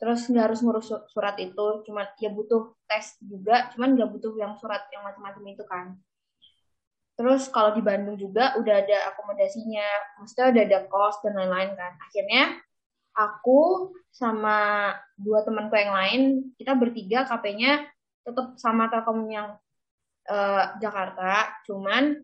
Terus 0.00 0.26
nggak 0.32 0.44
harus 0.50 0.60
ngurus 0.64 0.88
surat 1.12 1.36
itu. 1.38 1.84
Cuman 1.86 2.06
ya 2.18 2.30
butuh 2.32 2.74
tes 2.90 3.18
juga. 3.22 3.70
Cuman 3.74 3.94
nggak 3.94 4.10
butuh 4.10 4.32
yang 4.34 4.58
surat 4.58 4.88
yang 4.90 5.06
macam-macam 5.06 5.44
itu 5.46 5.64
kan. 5.68 5.86
Terus 7.20 7.52
kalau 7.52 7.76
di 7.76 7.84
Bandung 7.84 8.16
juga 8.16 8.56
udah 8.56 8.80
ada 8.80 9.12
akomodasinya, 9.12 9.84
maksudnya 10.16 10.56
udah 10.56 10.62
ada 10.64 10.78
kos 10.88 11.20
dan 11.20 11.36
lain-lain 11.36 11.76
kan. 11.76 11.92
Akhirnya 12.00 12.56
aku 13.14 13.92
sama 14.10 14.90
dua 15.14 15.42
temanku 15.46 15.74
yang 15.74 15.94
lain, 15.94 16.20
kita 16.58 16.74
bertiga 16.74 17.26
KP-nya 17.26 17.86
tetap 18.26 18.58
sama 18.58 18.90
Telkom 18.90 19.26
yang 19.30 19.56
uh, 20.28 20.64
Jakarta, 20.78 21.62
cuman 21.66 22.20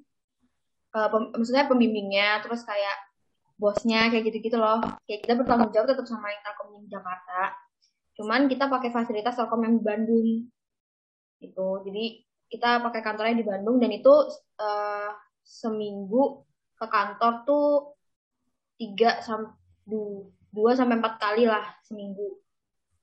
uh, 0.95 1.09
pem 1.09 1.23
maksudnya 1.35 1.67
pembimbingnya, 1.71 2.43
terus 2.45 2.67
kayak 2.67 2.97
bosnya 3.57 4.13
kayak 4.13 4.29
gitu-gitu 4.29 4.61
loh. 4.61 4.83
Kayak 5.09 5.25
kita 5.25 5.35
bertanggung 5.41 5.73
jawab 5.73 5.89
tetap 5.91 6.07
sama 6.07 6.29
yang 6.29 6.43
Telkom 6.45 6.69
yang 6.77 6.87
Jakarta. 7.01 7.41
Cuman 8.17 8.41
kita 8.49 8.69
pakai 8.69 8.91
fasilitas 8.93 9.37
Telkom 9.37 9.65
yang 9.65 9.81
Bandung. 9.81 10.49
Itu. 11.41 11.69
Jadi 11.85 12.27
kita 12.47 12.81
pakai 12.85 13.01
kantornya 13.03 13.37
di 13.37 13.47
Bandung 13.47 13.83
dan 13.83 13.91
itu 13.91 14.13
uh, 14.63 15.11
seminggu 15.43 16.47
ke 16.77 16.87
kantor 16.87 17.33
tuh 17.49 17.67
tiga 18.77 19.25
sampai 19.25 19.57
dua 20.57 20.73
sampai 20.73 20.97
empat 20.97 21.21
kali 21.21 21.45
lah 21.45 21.77
seminggu. 21.85 22.41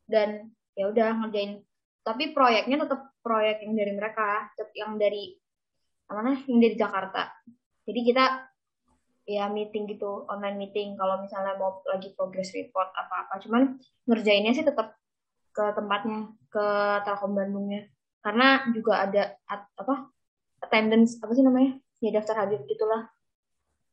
Dan 0.10 0.50
ya 0.74 0.90
udah 0.90 1.22
ngerjain. 1.22 1.62
Tapi 2.02 2.34
proyeknya 2.34 2.84
tetap 2.84 3.14
proyek 3.22 3.64
yang 3.64 3.78
dari 3.78 3.94
mereka 3.94 4.50
yang 4.74 4.98
dari 4.98 5.38
mana 6.10 6.36
yang 6.50 6.60
dari 6.60 6.76
Jakarta. 6.76 7.32
Jadi 7.86 8.00
kita 8.04 8.26
ya 9.24 9.48
meeting 9.48 9.88
gitu 9.88 10.28
online 10.28 10.58
meeting. 10.60 11.00
Kalau 11.00 11.24
misalnya 11.24 11.56
mau 11.56 11.80
lagi 11.88 12.12
progress 12.18 12.52
report 12.52 12.92
apa 12.92 13.30
apa 13.30 13.36
cuman 13.40 13.80
ngerjainnya 14.10 14.52
sih 14.52 14.68
tetap 14.68 15.00
ke 15.54 15.64
tempatnya 15.78 16.34
ke 16.52 16.66
Telkom 17.08 17.38
Bandungnya. 17.38 17.88
Karena 18.24 18.68
juga 18.72 19.04
ada 19.08 19.36
at, 19.48 19.68
apa 19.80 20.12
attendance 20.64 21.20
apa 21.24 21.32
sih 21.36 21.44
namanya 21.44 21.80
ya 22.04 22.12
daftar 22.12 22.44
hadir 22.44 22.64
gitulah. 22.68 23.08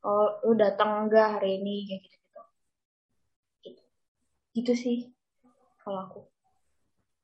Oh 0.02 0.40
lu 0.48 0.56
datang 0.58 1.06
enggak 1.06 1.38
hari 1.38 1.60
ini 1.60 1.86
kayak 1.86 2.00
gitu, 2.08 2.18
gitu 4.60 4.72
sih 4.76 4.98
kalau 5.80 6.04
aku 6.04 6.20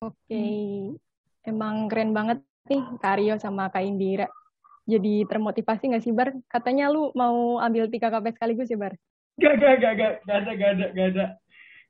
oke 0.04 0.16
okay. 0.26 0.92
emang 1.44 1.86
keren 1.92 2.16
banget 2.16 2.40
nih 2.66 2.82
Karyo 2.98 3.36
sama 3.38 3.68
Kak 3.70 3.84
Indira 3.84 4.26
jadi 4.86 5.26
termotivasi 5.26 5.90
nggak 5.90 6.04
sih 6.06 6.14
Bar? 6.14 6.30
Katanya 6.46 6.86
lu 6.86 7.10
mau 7.18 7.58
ambil 7.58 7.90
tiga 7.90 8.06
KP 8.06 8.38
sekaligus 8.38 8.70
ya 8.70 8.78
Bar? 8.78 8.94
Gak, 9.36 9.58
gak, 9.58 9.82
gak, 9.82 9.92
gak, 9.98 10.12
gak 10.24 10.36
ada, 10.46 10.52
gak 10.54 10.70
ada, 10.78 10.86
gak 10.94 11.08
ada. 11.12 11.26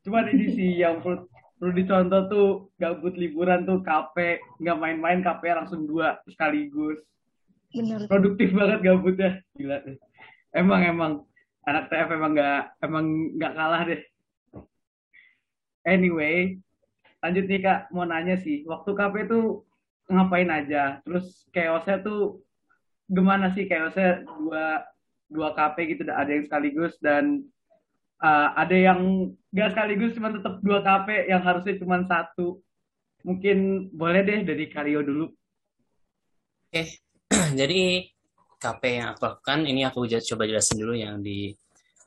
Cuman 0.01 0.33
ini 0.33 0.47
sih 0.57 0.71
yang 0.81 1.05
perlu 1.05 1.29
perlu 1.57 1.73
dicontoh 1.73 2.23
tuh 2.29 2.49
gabut 2.77 3.17
liburan 3.17 3.65
tuh 3.65 3.81
kafe 3.81 4.41
nggak 4.61 4.77
main-main 4.77 5.25
kafe 5.25 5.57
langsung 5.57 5.89
dua 5.89 6.21
sekaligus 6.29 7.01
Bener. 7.73 8.05
produktif 8.05 8.53
banget 8.53 8.85
gabutnya 8.85 9.41
gila 9.57 9.81
deh 9.89 9.97
emang 10.53 10.81
emang 10.85 11.13
anak 11.65 11.89
TF 11.89 12.13
emang 12.13 12.37
nggak 12.37 12.61
emang 12.85 13.05
nggak 13.41 13.53
kalah 13.57 13.83
deh 13.89 14.01
anyway 15.87 16.59
lanjut 17.23 17.47
nih 17.47 17.61
kak 17.63 17.81
mau 17.95 18.05
nanya 18.05 18.37
sih 18.43 18.67
waktu 18.67 18.91
kafe 18.93 19.31
tuh 19.31 19.63
ngapain 20.11 20.51
aja 20.51 21.01
terus 21.07 21.47
chaosnya 21.55 22.03
tuh 22.03 22.43
gimana 23.07 23.55
sih 23.55 23.71
chaosnya 23.71 24.27
dua 24.27 24.83
dua 25.31 25.55
kafe 25.55 25.95
gitu 25.95 26.07
ada 26.11 26.31
yang 26.31 26.45
sekaligus 26.47 26.95
dan 26.99 27.47
uh, 28.23 28.49
ada 28.57 28.77
yang 28.77 29.33
gak 29.53 29.73
sekaligus 29.75 30.15
cuma 30.17 30.33
tetap 30.33 30.61
dua 30.65 30.81
KP 30.81 31.29
yang 31.29 31.43
harusnya 31.43 31.75
cuma 31.81 32.05
satu. 32.05 32.61
Mungkin 33.27 33.91
boleh 33.91 34.23
deh 34.23 34.47
dari 34.47 34.71
Karyo 34.71 35.03
dulu. 35.03 35.27
Oke, 36.71 36.83
jadi 37.59 38.07
KP 38.57 38.83
yang 39.03 39.09
aku 39.17 39.27
lakukan 39.27 39.67
ini 39.67 39.83
aku 39.83 40.07
coba 40.07 40.47
jelasin 40.47 40.79
dulu 40.79 40.95
yang 40.95 41.19
di 41.21 41.51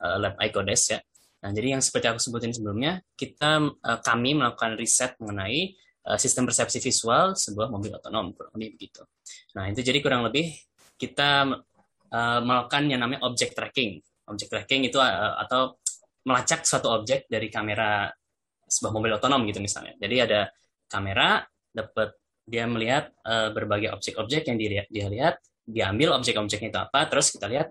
uh, 0.00 0.16
lab 0.16 0.34
iCodes 0.40 0.96
ya. 0.96 0.98
Nah, 1.40 1.50
jadi 1.56 1.76
yang 1.76 1.82
seperti 1.82 2.06
aku 2.12 2.20
sebutin 2.20 2.52
sebelumnya, 2.52 3.00
kita 3.16 3.64
uh, 3.64 3.98
kami 4.04 4.36
melakukan 4.36 4.76
riset 4.76 5.16
mengenai 5.16 5.72
uh, 6.04 6.20
sistem 6.20 6.44
persepsi 6.44 6.84
visual 6.84 7.32
sebuah 7.32 7.72
mobil 7.72 7.96
otonom, 7.96 8.36
kurang 8.36 8.52
lebih 8.60 8.76
begitu. 8.76 9.02
Nah, 9.56 9.72
itu 9.72 9.80
jadi 9.80 10.04
kurang 10.04 10.28
lebih 10.28 10.52
kita 11.00 11.48
uh, 12.12 12.40
melakukan 12.44 12.92
yang 12.92 13.00
namanya 13.00 13.24
object 13.24 13.56
tracking. 13.56 14.04
Object 14.28 14.52
tracking 14.52 14.84
itu 14.84 15.00
atau 15.00 15.80
melacak 16.28 16.62
suatu 16.62 16.92
objek 16.92 17.26
dari 17.26 17.48
kamera 17.48 18.06
sebuah 18.68 18.92
mobil 18.92 19.16
otonom 19.16 19.42
gitu 19.48 19.58
misalnya. 19.58 19.96
Jadi 19.98 20.16
ada 20.22 20.46
kamera 20.86 21.42
dapat 21.72 22.14
dia 22.46 22.62
melihat 22.70 23.10
berbagai 23.26 23.90
objek-objek 23.94 24.46
yang 24.46 24.58
dia, 24.86 25.06
lihat, 25.10 25.42
dia 25.66 25.90
ambil 25.90 26.14
objek-objeknya 26.18 26.70
itu 26.70 26.78
apa, 26.78 27.10
terus 27.10 27.34
kita 27.34 27.50
lihat 27.50 27.66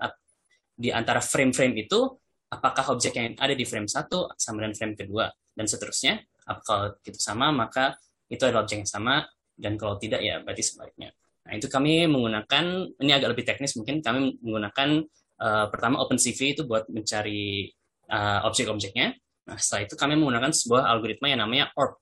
di 0.76 0.92
antara 0.92 1.24
frame-frame 1.24 1.88
itu 1.88 2.20
apakah 2.50 2.98
objek 2.98 3.14
yang 3.16 3.38
ada 3.38 3.54
di 3.54 3.66
frame 3.66 3.86
satu 3.86 4.34
sama 4.36 4.66
dengan 4.66 4.76
frame 4.76 4.96
kedua 4.98 5.30
dan 5.54 5.66
seterusnya. 5.70 6.20
Kalau 6.66 6.98
itu 7.06 7.20
sama 7.22 7.54
maka 7.54 7.94
itu 8.26 8.42
adalah 8.42 8.66
objek 8.66 8.82
yang 8.82 8.90
sama 8.90 9.22
dan 9.54 9.78
kalau 9.78 10.02
tidak 10.02 10.22
ya 10.26 10.42
berarti 10.42 10.66
sebaliknya. 10.66 11.14
Nah 11.46 11.54
itu 11.58 11.70
kami 11.70 12.10
menggunakan 12.10 12.66
ini 12.98 13.12
agak 13.14 13.38
lebih 13.38 13.46
teknis 13.46 13.78
mungkin 13.78 14.02
kami 14.02 14.42
menggunakan 14.42 15.06
uh, 15.40 15.66
pertama 15.70 16.02
OpenCV 16.02 16.40
itu 16.58 16.62
buat 16.66 16.90
mencari 16.90 17.70
uh, 18.10 18.46
objek-objeknya. 18.46 19.16
Nah, 19.50 19.58
setelah 19.58 19.90
itu 19.90 19.96
kami 19.98 20.14
menggunakan 20.20 20.54
sebuah 20.54 20.84
algoritma 20.94 21.26
yang 21.32 21.42
namanya 21.42 21.74
ORB. 21.74 21.98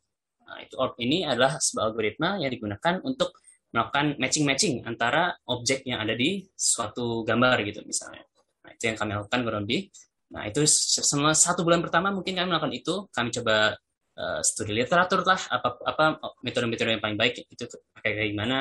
Nah, 0.48 0.60
itu 0.63 0.74
ORB 0.75 0.96
ini 1.04 1.18
adalah 1.24 1.56
sebuah 1.60 1.92
algoritma 1.92 2.39
yang 2.44 2.51
digunakan 2.51 3.00
untuk 3.04 3.39
melakukan 3.72 4.16
matching-matching 4.20 4.84
antara 4.88 5.36
objek 5.48 5.84
yang 5.84 6.00
ada 6.00 6.16
di 6.16 6.44
suatu 6.56 7.24
gambar 7.24 7.63
gitu 7.68 7.84
misalnya. 7.84 8.24
Nah, 8.63 8.72
itu 8.75 8.84
yang 8.88 8.98
kami 9.00 9.12
lakukan 9.16 9.42
kurang. 9.44 9.63
Nah, 10.27 10.43
itu 10.48 10.67
selama 10.67 11.31
satu 11.31 11.63
bulan 11.63 11.79
pertama 11.79 12.12
mungkin 12.12 12.36
kami 12.36 12.48
melakukan 12.51 12.74
itu. 12.75 12.96
Kami 13.12 13.29
coba 13.31 13.75
uh, 14.17 14.41
studi 14.43 14.75
literatur 14.75 15.24
lah, 15.24 15.39
apa 15.48 15.69
apa 15.88 16.05
metode-metode 16.43 17.00
yang 17.00 17.03
paling 17.03 17.15
baik 17.15 17.48
itu 17.48 17.63
pakai 17.96 18.12
kayak 18.17 18.29
gimana. 18.36 18.57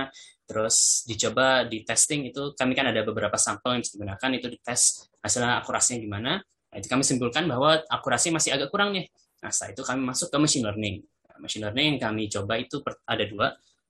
Terus 0.46 1.02
dicoba 1.11 1.66
di 1.66 1.82
testing 1.82 2.30
itu 2.30 2.54
kami 2.54 2.78
kan 2.78 2.87
ada 2.94 3.02
beberapa 3.02 3.35
sampel 3.35 3.75
yang 3.78 3.82
bisa 3.82 3.99
digunakan 3.99 4.30
itu 4.38 4.46
dites 4.46 4.82
hasilnya 5.18 5.58
akurasinya 5.58 5.99
gimana. 5.99 6.32
Nah, 6.42 6.76
itu 6.78 6.87
kami 6.87 7.02
simpulkan 7.02 7.50
bahwa 7.50 7.82
akurasi 7.90 8.30
masih 8.30 8.54
agak 8.54 8.70
kurang 8.70 8.94
nih. 8.94 9.11
Nah, 9.42 9.50
setelah 9.50 9.75
itu 9.75 9.82
kami 9.82 10.00
masuk 10.06 10.28
ke 10.30 10.38
machine 10.38 10.64
learning. 10.70 10.96
Nah, 11.02 11.37
machine 11.42 11.62
learning 11.66 11.87
yang 11.94 11.99
kami 11.99 12.30
coba 12.30 12.54
itu 12.62 12.78
ada 13.06 13.25
dua, 13.26 13.49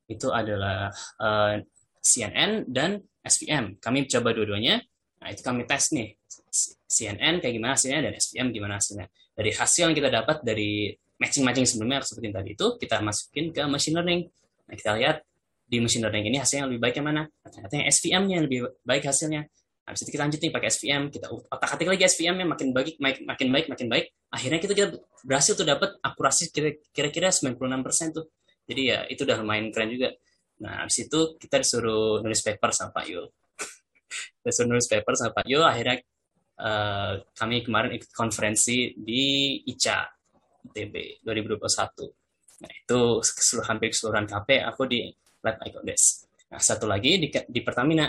itu 0.08 0.28
adalah 0.32 0.88
uh, 1.20 1.60
eh, 1.60 1.66
CNN 2.00 2.64
dan 2.70 3.02
SVM. 3.26 3.82
Kami 3.82 4.06
coba 4.06 4.32
dua-duanya. 4.32 4.80
Nah, 5.20 5.28
itu 5.34 5.42
kami 5.42 5.66
tes 5.66 5.90
nih. 5.90 6.14
CNN 6.86 7.42
kayak 7.42 7.54
gimana 7.54 7.74
hasilnya 7.74 8.00
dan 8.10 8.12
SVM 8.14 8.46
gimana 8.54 8.78
hasilnya. 8.78 9.06
Dari 9.36 9.50
hasil 9.52 9.90
yang 9.90 9.96
kita 9.98 10.08
dapat 10.08 10.40
dari 10.46 10.94
matching-matching 11.18 11.66
sebelumnya 11.66 12.00
sebutin 12.06 12.32
tadi 12.32 12.54
itu, 12.54 12.66
kita 12.78 13.02
masukin 13.02 13.50
ke 13.50 13.62
machine 13.66 13.94
learning. 13.98 14.20
Nah, 14.70 14.74
kita 14.78 14.90
lihat 14.96 15.16
di 15.66 15.82
machine 15.82 16.06
learning 16.06 16.30
ini 16.30 16.36
hasilnya 16.38 16.70
lebih 16.70 16.80
baik 16.80 16.94
yang 17.02 17.06
mana? 17.10 17.22
Nah, 17.26 17.50
ternyata 17.50 17.74
yang 17.74 17.86
SVM-nya 17.90 18.38
lebih 18.46 18.58
baik 18.86 19.04
hasilnya. 19.10 19.42
Habis 19.86 20.02
itu 20.02 20.10
kita 20.18 20.22
lanjut 20.26 20.40
nih 20.42 20.50
pakai 20.50 20.68
SVM, 20.70 21.02
kita 21.14 21.26
otak-atik 21.30 21.86
lagi 21.86 22.02
SVM-nya 22.10 22.46
makin 22.46 22.74
baik, 22.74 22.98
makin 22.98 23.48
baik, 23.54 23.66
makin 23.70 23.86
baik. 23.86 24.06
Akhirnya 24.34 24.58
kita, 24.58 24.72
kita 24.74 24.88
berhasil 25.22 25.54
tuh 25.54 25.62
dapat 25.62 25.94
akurasi 26.02 26.50
kira-kira 26.90 27.30
96% 27.30 28.10
tuh. 28.10 28.26
Jadi 28.66 28.82
ya 28.82 29.06
itu 29.06 29.22
udah 29.22 29.38
lumayan 29.38 29.70
keren 29.70 29.94
juga. 29.94 30.10
Nah, 30.58 30.82
habis 30.82 31.06
itu 31.06 31.38
kita 31.38 31.62
disuruh 31.62 32.18
nulis 32.18 32.42
paper 32.42 32.74
sama 32.74 32.90
Pak 32.98 33.04
Yul. 33.06 33.26
disuruh 34.42 34.74
nulis 34.74 34.90
paper 34.90 35.14
sama 35.14 35.30
Pak 35.38 35.46
Yul, 35.46 35.62
akhirnya 35.62 36.02
uh, 36.60 37.12
kami 37.36 37.64
kemarin 37.64 37.96
ikut 37.96 38.10
konferensi 38.12 38.92
di 38.96 39.56
ICA 39.66 40.04
ITB 40.72 41.24
2021. 41.24 41.56
Nah, 42.56 42.72
itu 42.72 43.00
seluruh 43.20 43.66
hampir 43.68 43.92
keseluruhan 43.92 44.26
KP 44.26 44.64
aku 44.64 44.88
di 44.88 45.06
Lab 45.44 45.60
Icodes. 45.60 46.24
Nah, 46.50 46.60
satu 46.62 46.88
lagi 46.88 47.20
di, 47.20 47.28
di 47.28 47.60
Pertamina 47.60 48.08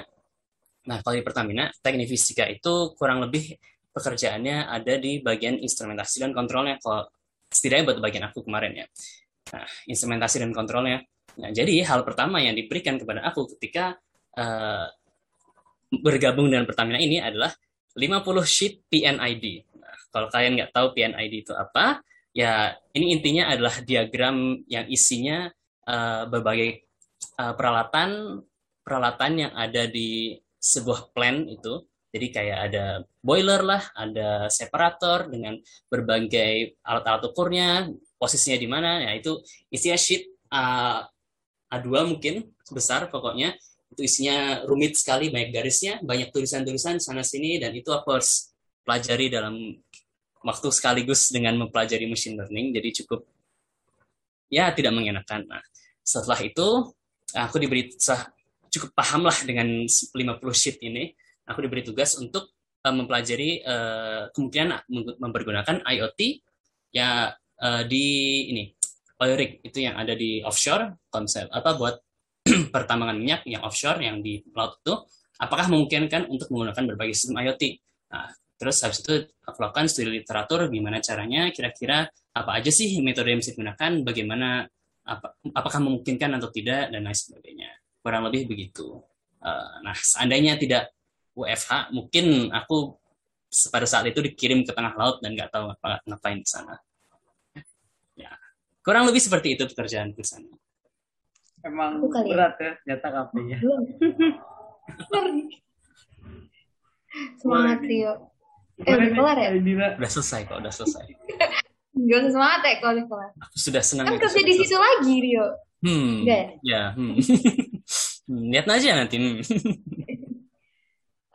Nah, 0.88 1.04
kalau 1.04 1.20
di 1.20 1.24
Pertamina, 1.24 1.68
teknik 1.84 2.08
fisika 2.08 2.48
itu 2.48 2.96
kurang 2.96 3.20
lebih 3.28 3.60
pekerjaannya 3.92 4.72
ada 4.72 4.96
di 4.96 5.20
bagian 5.20 5.60
instrumentasi 5.60 6.24
dan 6.24 6.32
kontrolnya. 6.32 6.80
Kalau 6.80 7.12
setidaknya 7.52 7.92
buat 7.92 8.00
bagian 8.00 8.26
aku 8.32 8.48
kemarin 8.48 8.72
ya. 8.84 8.86
Nah, 9.52 9.68
instrumentasi 9.92 10.48
dan 10.48 10.56
kontrolnya. 10.56 11.04
Nah, 11.38 11.52
jadi 11.52 11.84
hal 11.84 12.08
pertama 12.08 12.40
yang 12.40 12.56
diberikan 12.56 12.96
kepada 12.96 13.28
aku 13.28 13.52
ketika 13.56 14.00
uh, 14.40 14.88
bergabung 15.92 16.48
dengan 16.48 16.64
Pertamina 16.64 17.04
ini 17.04 17.20
adalah 17.20 17.52
50 17.98 18.46
sheet 18.46 18.86
PNID. 18.88 19.46
Nah, 19.82 19.98
kalau 20.14 20.28
kalian 20.30 20.54
nggak 20.62 20.72
tahu 20.72 20.94
PNID 20.94 21.34
itu 21.50 21.54
apa, 21.58 22.06
ya 22.30 22.78
ini 22.94 23.18
intinya 23.18 23.50
adalah 23.50 23.82
diagram 23.82 24.62
yang 24.70 24.86
isinya 24.86 25.50
uh, 25.90 26.30
berbagai 26.30 26.86
uh, 27.42 27.58
peralatan 27.58 28.42
peralatan 28.86 29.50
yang 29.50 29.54
ada 29.58 29.90
di 29.90 30.38
sebuah 30.62 31.12
plan 31.12 31.44
itu. 31.50 31.82
Jadi 32.08 32.28
kayak 32.32 32.60
ada 32.72 32.86
boiler 33.20 33.62
lah, 33.62 33.84
ada 33.92 34.48
separator 34.48 35.28
dengan 35.28 35.60
berbagai 35.92 36.80
alat-alat 36.80 37.24
ukurnya, 37.30 37.92
posisinya 38.16 38.58
di 38.58 38.70
mana. 38.70 38.92
Ya 39.04 39.12
itu 39.18 39.44
isinya 39.68 40.00
sheet 40.00 40.24
A, 40.48 41.04
A2 41.68 41.88
mungkin 42.08 42.56
besar 42.72 43.12
pokoknya 43.12 43.60
itu 43.94 44.02
isinya 44.04 44.68
rumit 44.68 45.00
sekali 45.00 45.32
banyak 45.32 45.52
garisnya 45.52 45.94
banyak 46.04 46.30
tulisan-tulisan 46.32 47.00
sana 47.00 47.24
sini 47.24 47.58
dan 47.58 47.72
itu 47.72 47.90
aku 47.90 48.20
harus 48.20 48.52
pelajari 48.84 49.32
dalam 49.32 49.56
waktu 50.44 50.68
sekaligus 50.72 51.32
dengan 51.32 51.56
mempelajari 51.60 52.08
machine 52.08 52.40
learning 52.40 52.76
jadi 52.76 53.04
cukup 53.04 53.26
ya 54.52 54.72
tidak 54.72 54.96
mengenakan. 54.96 55.44
Nah 55.48 55.64
setelah 56.04 56.40
itu 56.40 56.68
aku 57.36 57.56
diberi 57.60 57.92
cukup 58.72 58.92
paham 58.96 59.28
lah 59.28 59.38
dengan 59.44 59.68
50 59.88 60.16
sheet 60.56 60.80
ini. 60.84 61.12
Aku 61.48 61.64
diberi 61.64 61.80
tugas 61.84 62.20
untuk 62.20 62.52
uh, 62.84 62.92
mempelajari 62.96 63.64
uh, 63.64 64.28
kemungkinan 64.36 64.88
mempergunakan 65.20 65.84
IoT 65.84 66.44
ya 66.92 67.32
uh, 67.36 67.84
di 67.88 68.06
ini 68.52 68.64
oil 69.24 69.36
rig 69.36 69.64
itu 69.64 69.84
yang 69.84 69.96
ada 69.96 70.14
di 70.14 70.44
offshore 70.44 71.08
konsep 71.10 71.50
apa 71.50 71.74
buat 71.76 71.96
pertambangan 72.74 73.18
minyak 73.18 73.42
yang 73.46 73.64
offshore 73.64 74.00
yang 74.00 74.24
di 74.24 74.42
laut 74.56 74.80
itu 74.82 74.94
apakah 75.38 75.70
memungkinkan 75.70 76.32
untuk 76.32 76.50
menggunakan 76.50 76.84
berbagai 76.94 77.14
sistem 77.16 77.44
IoT 77.44 77.64
nah 78.08 78.32
terus 78.58 78.82
habis 78.82 79.06
itu 79.06 79.30
aku 79.46 79.58
lakukan 79.62 79.86
studi 79.86 80.24
literatur 80.24 80.66
gimana 80.72 80.98
caranya 80.98 81.54
kira-kira 81.54 82.10
apa 82.34 82.52
aja 82.58 82.74
sih 82.74 82.98
metode 83.06 83.34
yang 83.34 83.40
bisa 83.42 83.54
digunakan 83.54 83.92
bagaimana 84.02 84.66
apa, 85.08 85.40
apakah 85.56 85.80
memungkinkan 85.80 86.36
atau 86.36 86.52
tidak 86.52 86.92
dan 86.92 87.02
lain 87.08 87.16
sebagainya. 87.16 87.72
Kurang 88.04 88.28
lebih 88.28 88.52
begitu. 88.52 89.00
Uh, 89.40 89.76
nah 89.82 89.96
seandainya 89.96 90.60
tidak 90.60 90.92
WFH 91.32 91.96
mungkin 91.96 92.52
aku 92.52 92.98
pada 93.72 93.88
saat 93.88 94.10
itu 94.12 94.20
dikirim 94.20 94.68
ke 94.68 94.76
tengah 94.76 94.94
laut 95.00 95.24
dan 95.24 95.32
nggak 95.32 95.50
tahu 95.50 95.72
apa 95.72 96.04
ngapain 96.04 96.44
di 96.44 96.50
sana. 96.50 96.76
Ya 98.20 98.36
kurang 98.84 99.08
lebih 99.08 99.24
seperti 99.24 99.56
itu 99.56 99.64
pekerjaan 99.70 100.12
di 100.12 100.26
sana 100.26 100.52
emang 101.68 102.00
Bukan 102.00 102.24
berat 102.32 102.56
ya 102.58 102.72
nyata 102.88 103.08
kafe 103.12 103.40
semangat 107.38 107.80
Rio. 107.84 108.14
Eh 108.86 108.94
udah 108.94 109.10
kelar 109.10 109.38
ya? 109.42 109.50
udah 109.98 110.10
selesai 110.12 110.46
kok 110.46 110.60
udah 110.62 110.74
selesai. 110.74 111.06
Gak 111.98 112.30
semangat 112.30 112.62
ya 112.62 112.74
kalau 112.78 112.94
udah 112.94 113.06
kelar. 113.10 113.32
Aku 113.50 113.58
sudah 113.58 113.82
senang 113.82 114.06
kan 114.06 114.22
kerja 114.22 114.42
di 114.46 114.54
situ 114.54 114.78
lagi 114.78 115.16
Rio. 115.18 115.48
Hmm. 115.78 116.26
Ya, 116.26 116.58
ya 116.66 116.82
hmm. 116.98 117.22
hmm. 118.26 118.44
lihat 118.50 118.66
aja 118.66 118.98
nanti 118.98 119.22
hmm. 119.22 119.46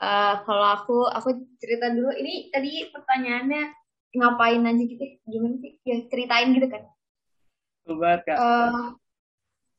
uh, 0.03 0.35
kalau 0.47 0.67
aku 0.79 0.99
aku 1.11 1.29
cerita 1.59 1.91
dulu. 1.91 2.15
Ini 2.15 2.51
tadi 2.55 2.91
pertanyaannya 2.91 3.63
ngapain 4.15 4.63
aja 4.63 4.83
gitu? 4.83 5.05
Gimana 5.27 5.55
sih? 5.59 5.73
Ya 5.83 5.97
ceritain 6.07 6.55
gitu 6.55 6.69
kan. 6.71 6.83
Coba 7.83 8.23
kak. 8.23 8.37
Uh, 8.39 8.95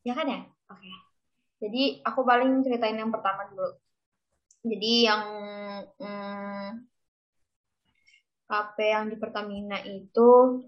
ya 0.03 0.13
kan 0.13 0.27
ya? 0.27 0.41
Oke. 0.72 0.79
Okay. 0.79 0.95
jadi 1.63 1.83
aku 2.03 2.22
paling 2.27 2.60
ceritain 2.63 3.00
yang 3.00 3.12
pertama 3.12 3.48
dulu. 3.48 3.72
Jadi 4.63 4.91
yang 5.07 5.24
hmm, 6.00 6.67
yang 8.79 9.10
di 9.10 9.17
Pertamina 9.17 9.79
itu 9.83 10.62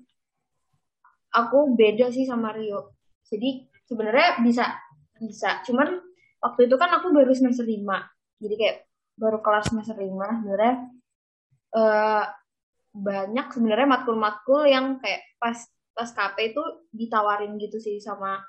aku 1.35 1.75
beda 1.75 2.09
sih 2.09 2.25
sama 2.25 2.55
Rio. 2.55 2.95
Jadi 3.27 3.67
sebenarnya 3.85 4.39
bisa 4.41 4.65
bisa. 5.19 5.61
Cuman 5.67 5.99
waktu 6.41 6.67
itu 6.67 6.75
kan 6.79 6.91
aku 6.95 7.11
baru 7.11 7.31
semester 7.35 7.67
lima. 7.67 8.03
Jadi 8.39 8.55
kayak 8.55 8.77
baru 9.19 9.39
kelas 9.43 9.71
semester 9.71 9.95
lima 9.99 10.27
sebenarnya. 10.41 10.75
Uh, 11.75 12.23
banyak 12.95 13.51
sebenarnya 13.51 13.87
matkul-matkul 13.91 14.63
yang 14.63 15.03
kayak 15.03 15.27
pas 15.35 15.59
pas 15.91 16.07
KP 16.07 16.55
itu 16.55 16.63
ditawarin 16.95 17.59
gitu 17.59 17.75
sih 17.83 17.99
sama 17.99 18.39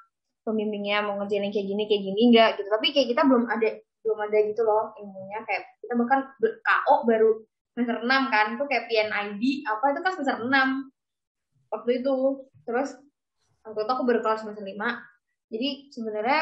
pembimbingnya 0.47 1.03
mau 1.03 1.19
ngerjain 1.19 1.51
yang 1.51 1.55
kayak 1.55 1.67
gini 1.67 1.83
kayak 1.91 2.03
gini 2.07 2.21
enggak 2.31 2.49
gitu. 2.63 2.69
Tapi 2.71 2.87
kayak 2.95 3.09
kita 3.11 3.23
belum 3.27 3.45
ada 3.51 3.69
belum 4.07 4.19
ada 4.23 4.39
gitu 4.47 4.63
loh 4.63 4.95
ilmunya. 5.03 5.43
Kayak 5.43 5.63
kita 5.83 5.93
bahkan 5.99 6.21
KO 6.41 6.95
baru 7.03 7.31
semester 7.75 7.99
6 8.07 8.33
kan 8.33 8.47
itu 8.55 8.65
kayak 8.71 8.85
PNID 8.87 9.43
apa 9.67 9.85
itu 9.91 10.01
kan 10.01 10.13
semester 10.15 10.39
6 10.47 11.75
waktu 11.75 11.91
itu. 11.99 12.15
Terus 12.63 12.95
waktu 13.67 13.81
itu 13.83 13.91
aku 13.91 14.05
baru 14.07 14.21
kelas 14.23 14.47
semester 14.47 14.63
5 14.63 14.79
jadi 15.47 15.69
sebenarnya 15.95 16.41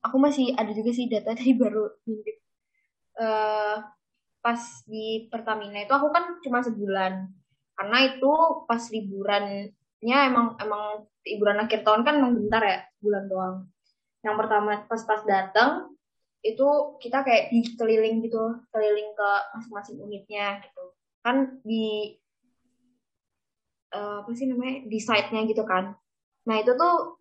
aku 0.00 0.16
masih 0.16 0.56
ada 0.56 0.72
juga 0.72 0.90
sih 0.96 1.08
data 1.08 1.36
tadi 1.36 1.52
baru 1.52 1.92
ngintip 2.08 2.36
uh, 3.20 3.76
pas 4.40 4.60
di 4.86 5.26
Pertamina 5.28 5.82
itu 5.82 5.92
aku 5.92 6.08
kan 6.14 6.38
cuma 6.40 6.62
sebulan. 6.62 7.26
Karena 7.76 7.98
itu 8.08 8.32
pas 8.64 8.80
liburannya 10.06 10.30
emang 10.30 10.46
emang 10.62 10.82
liburan 11.26 11.58
akhir 11.66 11.82
tahun 11.82 12.06
kan 12.06 12.14
emang 12.22 12.38
bentar 12.38 12.62
ya 12.62 12.78
bulan 13.02 13.24
doang. 13.26 13.56
Yang 14.22 14.36
pertama 14.38 14.70
pas 14.86 15.02
pas 15.02 15.22
datang 15.26 15.70
itu 16.46 16.68
kita 17.02 17.26
kayak 17.26 17.50
dikeliling 17.50 18.22
gitu 18.22 18.62
keliling 18.70 19.10
ke 19.18 19.30
masing-masing 19.58 19.98
unitnya 19.98 20.62
gitu. 20.62 20.94
Kan 21.26 21.58
di 21.66 22.14
uh, 23.90 24.22
apa 24.22 24.30
sih 24.38 24.46
namanya 24.46 24.86
di 24.86 24.98
site-nya 25.02 25.42
gitu 25.50 25.66
kan. 25.66 25.98
Nah 26.46 26.56
itu 26.62 26.70
tuh 26.78 27.18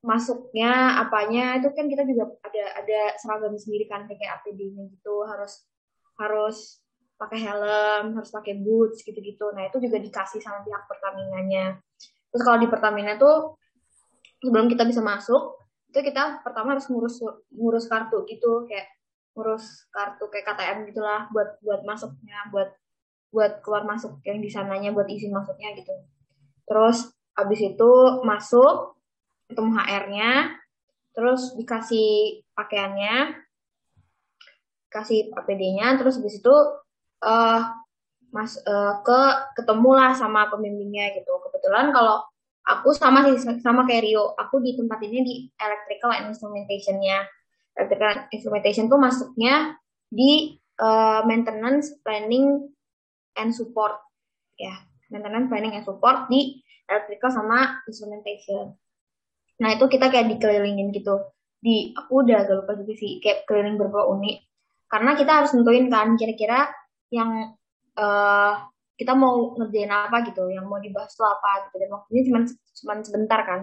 masuknya 0.00 1.04
apanya 1.04 1.60
itu 1.60 1.68
kan 1.76 1.84
kita 1.84 2.08
juga 2.08 2.32
ada 2.40 2.80
ada 2.80 3.00
seragam 3.20 3.52
sendiri 3.60 3.84
kan 3.84 4.08
kayak 4.08 4.40
APD-nya 4.40 4.88
gitu. 4.88 5.20
Harus 5.28 5.68
harus 6.16 6.80
pakai 7.20 7.38
helm 7.44 8.16
harus 8.16 8.32
pakai 8.32 8.56
boots 8.56 9.04
gitu-gitu. 9.04 9.52
Nah 9.52 9.68
itu 9.68 9.76
juga 9.76 10.00
dikasih 10.00 10.40
sama 10.40 10.64
pihak 10.64 10.88
Pertamina-nya. 10.88 11.76
Terus 12.32 12.42
kalau 12.42 12.56
di 12.56 12.68
Pertamina 12.72 13.20
tuh 13.20 13.60
sebelum 14.40 14.72
kita 14.72 14.88
bisa 14.88 15.04
masuk 15.04 15.60
itu 15.92 16.00
kita 16.00 16.40
pertama 16.40 16.72
harus 16.78 16.88
ngurus 16.88 17.20
ngurus 17.52 17.84
kartu 17.90 18.24
gitu 18.24 18.64
kayak 18.64 18.88
ngurus 19.36 19.90
kartu 19.92 20.32
kayak 20.32 20.48
KTM 20.48 20.78
gitulah 20.88 21.28
buat 21.28 21.60
buat 21.60 21.82
masuknya 21.84 22.48
buat 22.48 22.72
buat 23.30 23.60
keluar 23.62 23.84
masuk 23.84 24.22
yang 24.24 24.40
di 24.40 24.48
sananya 24.50 24.90
buat 24.90 25.06
izin 25.06 25.30
masuknya 25.30 25.76
gitu. 25.78 25.92
Terus 26.66 27.10
habis 27.34 27.60
itu 27.62 27.90
masuk 28.26 28.98
ketemu 29.50 29.70
HR-nya, 29.74 30.30
terus 31.14 31.54
dikasih 31.58 32.42
pakaiannya, 32.54 33.34
kasih 34.90 35.30
APD-nya, 35.34 35.98
terus 35.98 36.18
habis 36.22 36.38
itu 36.38 36.54
uh, 37.24 37.60
mas 38.30 38.54
uh, 38.62 39.02
ke 39.02 39.20
ketemulah 39.58 40.14
sama 40.14 40.46
pembimbingnya 40.48 41.16
gitu. 41.18 41.32
Kebetulan 41.48 41.90
kalau 41.90 42.22
aku 42.66 42.94
sama 42.94 43.26
sih 43.26 43.38
sama 43.60 43.88
kayak 43.88 44.06
Rio, 44.06 44.36
aku 44.38 44.62
di 44.62 44.76
tempat 44.78 44.98
ini 45.02 45.18
di 45.24 45.34
electrical 45.58 46.14
instrumentation-nya. 46.28 47.26
Electrical 47.78 48.28
instrumentation 48.34 48.90
tuh 48.90 48.98
masuknya 48.98 49.78
di 50.10 50.58
uh, 50.82 51.22
maintenance 51.24 51.94
planning 52.02 52.66
and 53.38 53.54
support 53.54 53.94
ya 54.58 54.74
maintenance 55.08 55.46
planning 55.46 55.72
and 55.78 55.86
support 55.86 56.26
di 56.26 56.58
electrical 56.90 57.30
sama 57.30 57.78
instrumentation 57.86 58.74
Nah 59.60 59.76
itu 59.76 59.84
kita 59.86 60.08
kayak 60.08 60.26
dikelilingin 60.36 60.90
gitu. 60.90 61.20
Di 61.60 61.92
aku 61.92 62.24
udah 62.24 62.48
agak 62.48 62.64
lupa 62.64 62.72
juga 62.80 62.96
sih 62.96 63.20
kayak 63.20 63.44
keliling 63.44 63.76
beberapa 63.76 64.08
unit. 64.16 64.40
Karena 64.88 65.14
kita 65.14 65.32
harus 65.44 65.52
nentuin 65.52 65.86
kan 65.92 66.16
kira-kira 66.16 66.66
yang 67.10 67.54
uh, 67.98 68.52
kita 68.96 69.12
mau 69.16 69.56
ngerjain 69.58 69.90
apa 69.90 70.24
gitu, 70.28 70.48
yang 70.50 70.66
mau 70.66 70.78
dibahas 70.78 71.12
tuh 71.14 71.26
apa 71.26 71.68
gitu. 71.68 71.76
Dan 71.82 71.90
waktunya 71.92 72.22
cuma 72.30 72.40
cuma 72.50 72.92
sebentar 73.04 73.40
kan. 73.44 73.60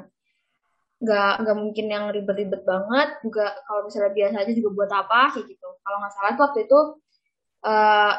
Gak, 0.97 1.45
gak 1.45 1.57
mungkin 1.57 1.85
yang 1.93 2.09
ribet-ribet 2.09 2.65
banget. 2.65 3.21
Juga 3.21 3.53
kalau 3.65 3.85
misalnya 3.87 4.11
biasa 4.13 4.35
aja 4.43 4.53
juga 4.53 4.69
buat 4.73 4.91
apa 4.91 5.21
kayak 5.37 5.45
gitu. 5.45 5.67
Kalau 5.81 5.97
nggak 6.01 6.13
salah 6.13 6.33
waktu 6.35 6.59
itu 6.65 6.79
uh, 7.63 8.13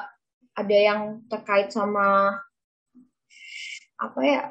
ada 0.58 0.76
yang 0.76 1.22
terkait 1.30 1.70
sama 1.70 2.34
apa 3.98 4.20
ya 4.22 4.42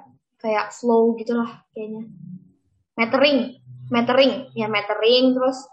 kayak 0.43 0.75
flow 0.75 1.15
gitulah 1.15 1.63
kayaknya 1.71 2.07
metering 2.99 3.59
metering 3.87 4.51
ya 4.55 4.67
metering 4.67 5.35
terus 5.35 5.63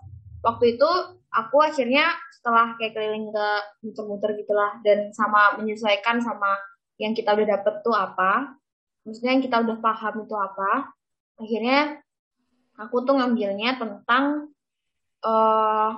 waktu 0.43 0.79
itu 0.79 0.90
aku 1.35 1.57
akhirnya 1.61 2.14
setelah 2.31 2.79
kayak 2.79 2.94
keliling 2.94 3.29
ke 3.35 3.49
muter-muter 3.83 4.38
gitulah 4.38 4.79
dan 4.87 5.11
sama 5.11 5.59
menyesuaikan 5.59 6.23
sama 6.23 6.55
yang 7.03 7.12
kita 7.12 7.35
udah 7.35 7.59
dapet 7.59 7.75
tuh 7.83 7.94
apa 7.94 8.55
maksudnya 9.03 9.35
yang 9.35 9.44
kita 9.44 9.57
udah 9.61 9.77
paham 9.83 10.14
itu 10.23 10.35
apa 10.38 10.73
akhirnya 11.42 11.99
aku 12.79 13.03
tuh 13.03 13.18
ngambilnya 13.18 13.79
tentang 13.79 14.55
uh, 15.27 15.90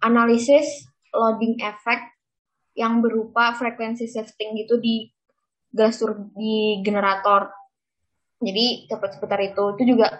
analisis 0.00 0.88
loading 1.12 1.60
effect 1.60 2.16
yang 2.76 3.00
berupa 3.00 3.56
frekuensi 3.56 4.04
shifting 4.04 4.52
gitu 4.60 4.76
di 4.76 5.08
gas 5.72 6.00
di 6.36 6.80
generator. 6.84 7.52
Jadi 8.40 8.88
dapat 8.88 9.16
seputar 9.16 9.40
itu. 9.40 9.64
Itu 9.76 9.82
juga 9.96 10.12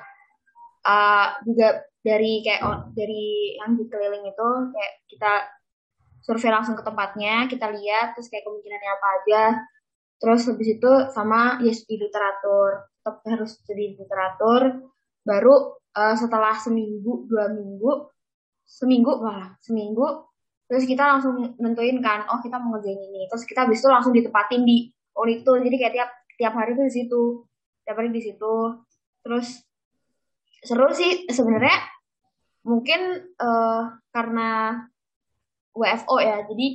uh, 0.85 1.29
juga 1.45 1.85
dari 2.07 2.39
kayak 2.47 2.63
oh, 2.63 2.79
dari 2.95 3.59
yang 3.59 3.75
dikeliling 3.75 4.31
itu 4.31 4.49
kayak 4.71 4.93
kita 5.11 5.33
survei 6.23 6.55
langsung 6.55 6.79
ke 6.79 6.87
tempatnya 6.87 7.51
kita 7.51 7.67
lihat 7.75 8.15
terus 8.15 8.31
kayak 8.31 8.47
kemungkinannya 8.47 8.91
apa 8.95 9.07
aja. 9.19 9.43
Terus 10.23 10.47
habis 10.47 10.69
itu 10.79 10.91
sama 11.11 11.59
ya 11.67 11.75
studi 11.75 12.07
literatur. 12.07 12.87
Tetap 13.03 13.27
harus 13.27 13.59
studi 13.59 13.99
literatur. 13.99 14.87
Baru 15.27 15.75
uh, 15.99 16.15
setelah 16.15 16.55
seminggu 16.55 17.27
dua 17.27 17.51
minggu 17.51 18.15
seminggu 18.67 19.23
malah 19.23 19.55
seminggu 19.63 20.27
terus 20.67 20.83
kita 20.83 21.07
langsung 21.07 21.39
nentuin 21.63 22.03
kan 22.03 22.27
oh 22.31 22.39
kita 22.39 22.63
mau 22.63 22.79
ngerjain 22.79 23.03
ini. 23.03 23.27
Terus 23.27 23.43
kita 23.43 23.67
habis 23.67 23.83
itu 23.83 23.91
langsung 23.91 24.15
ditempatin 24.15 24.63
di 24.63 24.95
unit 25.19 25.43
itu 25.43 25.53
jadi 25.59 25.77
kayak 25.79 25.95
tiap 25.95 26.11
tiap 26.39 26.55
hari 26.55 26.79
tuh 26.79 26.87
di 26.87 26.95
situ. 26.95 27.23
Tiap 27.83 27.99
hari 27.99 28.15
di 28.15 28.23
situ. 28.23 28.55
Terus 29.27 29.67
seru 30.63 30.91
sih 30.91 31.31
sebenarnya 31.31 31.96
mungkin 32.67 33.31
uh, 33.39 33.95
karena 34.11 34.83
WFO 35.71 36.19
ya 36.19 36.43
jadi 36.51 36.67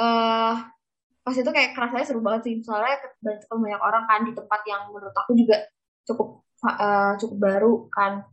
uh, 0.00 0.54
pas 1.24 1.36
itu 1.36 1.50
kayak 1.50 1.72
kerasanya 1.72 2.06
seru 2.06 2.20
banget 2.20 2.42
sih. 2.48 2.54
Soalnya 2.60 3.00
banyak 3.48 3.80
orang 3.80 4.04
kan 4.08 4.20
di 4.24 4.32
tempat 4.36 4.60
yang 4.68 4.88
menurut 4.92 5.12
aku 5.12 5.32
juga 5.36 5.68
cukup 6.04 6.44
uh, 6.64 7.16
cukup 7.20 7.36
baru 7.40 7.72
kan. 7.92 8.24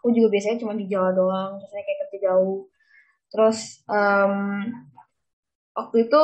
Aku 0.00 0.14
juga 0.14 0.32
biasanya 0.32 0.58
cuma 0.62 0.72
di 0.78 0.90
Jawa 0.90 1.10
doang 1.12 1.60
biasanya 1.62 1.84
kayak 1.86 1.98
kerja 2.06 2.18
jauh. 2.30 2.66
Terus 3.30 3.84
um, 3.86 4.34
waktu 5.74 5.96
itu 6.10 6.22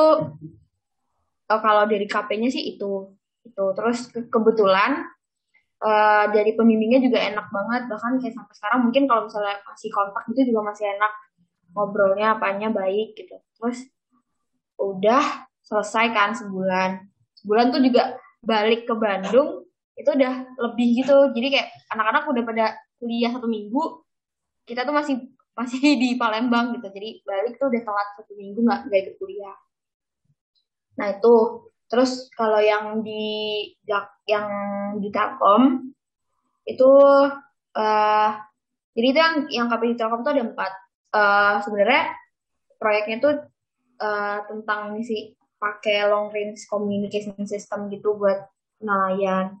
uh, 1.47 1.59
kalau 1.63 1.83
dari 1.87 2.05
KP-nya 2.07 2.49
sih 2.51 2.75
itu 2.75 3.15
itu. 3.47 3.65
Terus 3.75 4.11
ke 4.11 4.27
kebetulan 4.27 5.07
uh, 5.81 6.25
dari 6.33 6.51
pembimbingnya 6.53 7.01
juga 7.03 7.19
enak 7.21 7.47
banget. 7.49 7.81
Bahkan 7.89 8.11
kayak 8.21 8.33
sampai 8.33 8.53
sekarang 8.57 8.79
mungkin 8.87 9.03
kalau 9.05 9.29
misalnya 9.29 9.57
masih 9.65 9.89
kontak 9.93 10.23
itu 10.31 10.41
juga 10.53 10.61
masih 10.73 10.85
enak. 10.97 11.13
Ngobrolnya 11.75 12.27
apanya 12.39 12.69
baik 12.73 13.13
gitu. 13.13 13.37
Terus 13.57 13.85
udah 14.81 15.23
selesai 15.61 16.05
kan 16.13 16.33
sebulan. 16.33 17.05
Sebulan 17.37 17.69
tuh 17.69 17.81
juga 17.83 18.17
balik 18.41 18.87
ke 18.87 18.93
Bandung 18.97 19.67
itu 19.97 20.09
udah 20.09 20.33
lebih 20.69 21.03
gitu. 21.03 21.33
Jadi 21.33 21.47
kayak 21.53 21.69
anak-anak 21.93 22.23
udah 22.29 22.43
pada 22.45 22.65
kuliah 22.97 23.29
satu 23.29 23.45
minggu 23.45 24.05
kita 24.65 24.83
tuh 24.83 24.93
masih 24.93 25.15
masih 25.57 25.79
di 26.01 26.17
Palembang 26.17 26.77
gitu. 26.77 26.87
Jadi 26.89 27.21
balik 27.25 27.57
tuh 27.57 27.69
udah 27.69 27.81
telat 27.81 28.07
satu 28.17 28.33
minggu 28.37 28.59
nggak 28.61 28.79
nggak 28.89 28.99
ikut 29.05 29.15
kuliah. 29.17 29.57
Nah 30.97 31.07
itu 31.13 31.35
terus 31.87 32.27
kalau 32.35 32.59
yang 32.59 33.01
di 33.01 33.63
yang 34.27 34.49
di 34.99 35.09
Telkom 35.11 35.91
itu 36.67 36.91
uh, 37.75 38.29
jadi 38.91 39.07
itu 39.07 39.19
yang 39.19 39.35
yang 39.47 39.67
KPI 39.71 39.95
Telkom 39.95 40.21
tuh 40.27 40.31
ada 40.35 40.43
empat 40.43 40.71
uh, 41.15 41.55
sebenarnya 41.63 42.11
proyeknya 42.75 43.17
tuh 43.23 43.33
uh, 44.03 44.37
tentang 44.51 44.93
misi 44.93 45.31
pakai 45.57 46.05
long 46.11 46.29
range 46.29 46.67
communication 46.67 47.39
system 47.47 47.87
gitu 47.89 48.19
buat 48.19 48.45
nelayan 48.83 49.57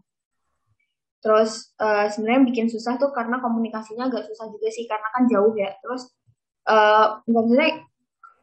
Terus 1.27 1.73
uh, 1.81 2.07
sebenarnya 2.07 2.47
bikin 2.47 2.67
susah 2.69 2.95
tuh 3.01 3.09
karena 3.09 3.41
komunikasinya 3.41 4.07
agak 4.07 4.29
susah 4.29 4.47
juga 4.53 4.69
sih 4.69 4.85
karena 4.85 5.07
kan 5.11 5.23
jauh 5.25 5.53
ya. 5.57 5.73
Terus 5.81 6.13
uh, 6.69 7.19
maksudnya 7.25 7.83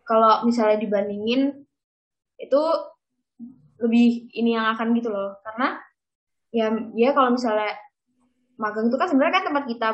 kalau 0.05 0.45
misalnya 0.45 0.83
dibandingin 0.83 1.65
itu 2.37 2.63
lebih 3.83 4.31
ini 4.35 4.55
yang 4.55 4.71
akan 4.75 4.95
gitu 4.99 5.11
loh. 5.11 5.39
Karena 5.43 5.79
ya 6.55 6.71
ya 6.95 7.11
kalau 7.17 7.35
misalnya 7.35 7.75
magang 8.59 8.87
itu 8.91 8.97
kan 9.01 9.09
sebenarnya 9.11 9.35
kan 9.43 9.45
tempat 9.51 9.65
kita 9.67 9.89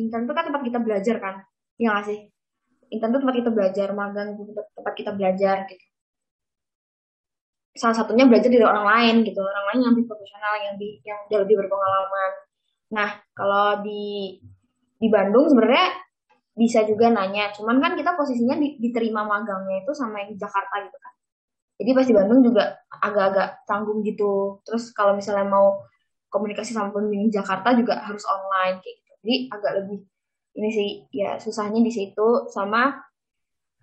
intern 0.00 0.24
itu 0.24 0.34
kan 0.36 0.44
tempat 0.48 0.62
kita 0.64 0.78
belajar 0.80 1.16
kan. 1.20 1.34
Iya 1.78 1.88
gak 1.98 2.06
sih? 2.08 2.18
Intern 2.88 3.12
itu 3.12 3.20
tempat 3.20 3.36
kita 3.36 3.50
belajar, 3.52 3.88
magang 3.92 4.28
itu 4.36 4.52
tempat 4.56 4.94
kita 4.96 5.10
belajar 5.12 5.68
gitu 5.68 5.84
salah 7.78 7.94
satunya 7.94 8.26
belajar 8.26 8.50
dari 8.50 8.66
orang 8.66 8.86
lain 8.86 9.14
gitu 9.22 9.38
orang 9.38 9.64
lain 9.70 9.78
yang 9.86 9.90
lebih 9.94 10.06
profesional 10.10 10.54
yang 10.58 10.74
di 10.74 10.98
yang 11.06 11.18
jauh 11.30 11.46
lebih 11.46 11.62
berpengalaman 11.62 12.30
nah 12.90 13.10
kalau 13.38 13.78
di 13.86 14.34
di 14.98 15.06
Bandung 15.06 15.46
sebenarnya 15.46 15.94
bisa 16.58 16.82
juga 16.82 17.14
nanya 17.14 17.54
cuman 17.54 17.78
kan 17.78 17.94
kita 17.94 18.18
posisinya 18.18 18.58
di, 18.58 18.82
diterima 18.82 19.22
magangnya 19.22 19.86
itu 19.86 19.94
sama 19.94 20.26
yang 20.26 20.34
di 20.34 20.38
Jakarta 20.42 20.74
gitu 20.82 20.98
kan 20.98 21.14
jadi 21.78 21.90
pas 21.94 22.06
di 22.06 22.14
Bandung 22.14 22.40
juga 22.42 22.74
agak-agak 22.90 23.64
tanggung 23.64 24.02
gitu 24.02 24.58
terus 24.66 24.90
kalau 24.92 25.14
misalnya 25.14 25.46
mau 25.46 25.80
komunikasi 26.28 26.74
sama 26.74 26.92
pembimbing 26.92 27.32
Jakarta 27.32 27.72
juga 27.72 28.02
harus 28.04 28.26
online 28.28 28.82
kayak 28.82 28.96
gitu 28.98 29.12
jadi 29.22 29.34
agak 29.54 29.72
lebih 29.82 29.98
ini 30.58 30.68
sih 30.74 30.90
ya 31.14 31.38
susahnya 31.38 31.80
di 31.80 31.92
situ 31.94 32.50
sama 32.50 32.98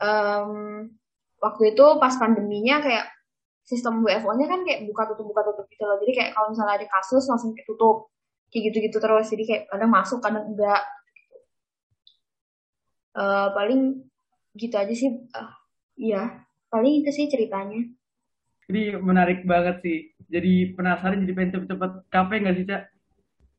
um, 0.03 0.85
waktu 1.39 1.75
itu 1.75 1.85
pas 2.01 2.13
pandeminya 2.19 2.83
kayak 2.83 3.15
sistem 3.65 4.05
WFO-nya 4.05 4.45
kan 4.45 4.61
kayak 4.61 4.85
buka 4.85 5.09
tutup 5.09 5.25
buka 5.33 5.41
tutup 5.41 5.65
gitu 5.73 5.83
loh. 5.83 5.97
Jadi 5.97 6.11
kayak 6.13 6.31
kalau 6.37 6.53
misalnya 6.53 6.77
ada 6.77 6.87
kasus 6.87 7.25
langsung 7.25 7.57
kayak 7.57 7.65
tutup. 7.65 8.13
Kayak 8.53 8.71
gitu-gitu 8.71 8.97
terus. 9.01 9.25
Jadi 9.33 9.43
kayak 9.49 9.63
kadang 9.73 9.91
masuk, 9.91 10.21
kadang 10.21 10.45
enggak. 10.53 10.85
Uh, 13.17 13.49
paling 13.57 14.05
gitu 14.53 14.75
aja 14.77 14.93
sih. 14.93 15.09
Uh, 15.33 15.51
iya, 15.97 16.44
paling 16.75 16.99
itu 16.99 17.09
sih 17.15 17.31
ceritanya. 17.31 17.87
Jadi 18.67 18.99
menarik 18.99 19.47
banget 19.47 19.79
sih. 19.79 20.11
Jadi 20.27 20.75
penasaran 20.75 21.23
jadi 21.23 21.31
pengen 21.31 21.51
cepet-cepet 21.55 21.91
kafe 22.11 22.35
nggak 22.43 22.55
sih, 22.59 22.67
Cak? 22.67 22.83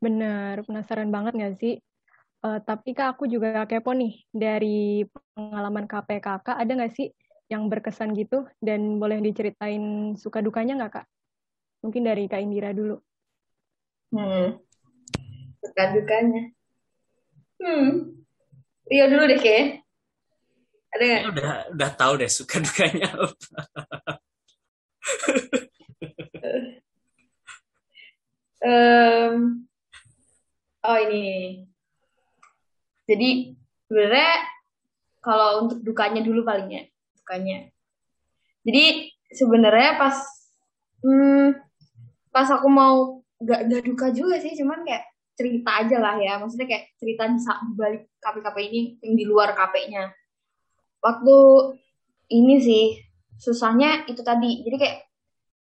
Bener, 0.05 0.61
penasaran 0.69 1.09
banget 1.09 1.33
nggak 1.33 1.57
sih? 1.57 1.81
Uh, 2.45 2.61
tapi 2.61 2.93
kak 2.93 3.17
aku 3.17 3.25
juga 3.25 3.65
kepo 3.65 3.97
nih 3.97 4.21
dari 4.29 5.09
pengalaman 5.33 5.89
KPKK 5.89 6.47
ada 6.53 6.73
nggak 6.77 6.93
sih 6.93 7.09
yang 7.49 7.73
berkesan 7.73 8.13
gitu 8.13 8.45
dan 8.61 9.01
boleh 9.01 9.25
diceritain 9.25 10.13
suka 10.21 10.45
dukanya 10.45 10.77
nggak 10.77 10.93
kak? 11.01 11.07
Mungkin 11.81 12.05
dari 12.05 12.29
kak 12.29 12.45
Indira 12.45 12.77
dulu. 12.77 13.01
Hmm, 14.13 14.61
suka 15.65 15.85
dukanya. 15.97 16.53
Hmm, 17.57 18.21
Rio 18.85 19.07
dulu 19.09 19.25
deh 19.33 19.41
kayak. 19.41 19.86
Ada 20.97 21.05
nggak? 21.05 21.23
Udah 21.31 21.53
udah 21.77 21.91
tahu 21.95 22.13
deh 22.17 22.31
suka 22.33 22.57
dukanya 22.65 23.07
apa. 23.13 23.29
um, 28.65 29.63
oh 30.83 30.99
ini. 31.05 31.63
Jadi 33.07 33.55
sebenarnya 33.87 34.57
kalau 35.27 35.67
untuk 35.67 35.83
dukanya 35.83 36.23
dulu 36.23 36.47
palingnya 36.47 36.87
sukanya 37.19 37.67
jadi 38.63 39.11
sebenarnya 39.35 39.99
pas 39.99 40.15
hmm, 41.03 41.59
pas 42.31 42.47
aku 42.47 42.71
mau 42.71 43.27
gak, 43.43 43.67
gak 43.67 43.83
duka 43.83 44.07
juga 44.15 44.39
sih 44.39 44.55
cuman 44.55 44.87
kayak 44.87 45.11
cerita 45.35 45.83
aja 45.83 45.99
lah 45.99 46.15
ya 46.23 46.39
maksudnya 46.39 46.71
kayak 46.71 46.95
cerita 46.95 47.27
di 47.27 47.43
balik 47.75 48.09
KP-KP 48.23 48.57
ini 48.71 48.81
yang 49.03 49.15
di 49.19 49.25
luar 49.27 49.53
KP-nya 49.59 50.15
waktu 51.03 51.37
ini 52.33 52.57
sih 52.59 52.85
susahnya 53.37 54.09
itu 54.09 54.21
tadi 54.25 54.65
jadi 54.65 54.77
kayak 54.81 54.99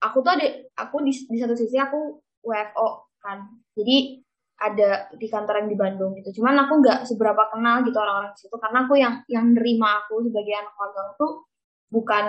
aku 0.02 0.24
tuh 0.24 0.32
ada 0.34 0.46
aku 0.76 1.06
di, 1.06 1.12
di 1.14 1.38
satu 1.38 1.54
sisi 1.54 1.76
aku 1.78 2.18
WFO 2.44 2.88
kan 3.20 3.46
jadi 3.76 4.20
ada 4.60 5.08
di 5.16 5.24
kantor 5.24 5.64
yang 5.64 5.68
di 5.72 5.78
Bandung 5.80 6.12
gitu. 6.20 6.36
Cuman 6.40 6.52
aku 6.68 6.84
nggak 6.84 7.08
seberapa 7.08 7.48
kenal 7.48 7.80
gitu 7.80 7.96
orang-orang 7.96 8.36
situ 8.36 8.52
karena 8.60 8.84
aku 8.84 8.94
yang 9.00 9.24
yang 9.24 9.56
nerima 9.56 10.04
aku 10.04 10.20
sebagai 10.20 10.52
anak 10.52 10.76
magang 10.76 11.10
tuh 11.16 11.48
bukan 11.88 12.26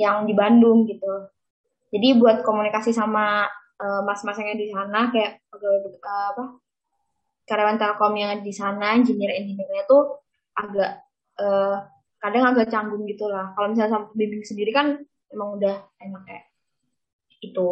yang 0.00 0.24
di 0.24 0.32
Bandung 0.32 0.88
gitu. 0.88 1.28
Jadi 1.92 2.16
buat 2.16 2.40
komunikasi 2.40 2.96
sama 2.96 3.44
uh, 3.76 4.00
mas-mas 4.08 4.40
yang 4.40 4.56
di 4.56 4.72
sana 4.72 5.12
kayak 5.12 5.44
uh, 5.52 6.32
apa 6.32 6.44
karyawan 7.44 7.76
Telkom 7.76 8.14
yang 8.14 8.40
di 8.40 8.54
sana, 8.54 8.94
engineer-engineernya 8.96 9.84
tuh 9.84 10.22
agak 10.54 11.02
uh, 11.42 11.82
kadang 12.20 12.44
agak 12.52 12.68
canggung 12.68 13.02
gitu 13.08 13.26
lah. 13.26 13.56
Kalau 13.56 13.72
misalnya 13.72 13.92
sama 13.96 14.06
bimbing 14.12 14.44
sendiri 14.44 14.70
kan 14.70 15.00
emang 15.32 15.56
udah 15.56 15.76
enak 15.98 16.22
kayak 16.28 16.44
itu. 17.40 17.68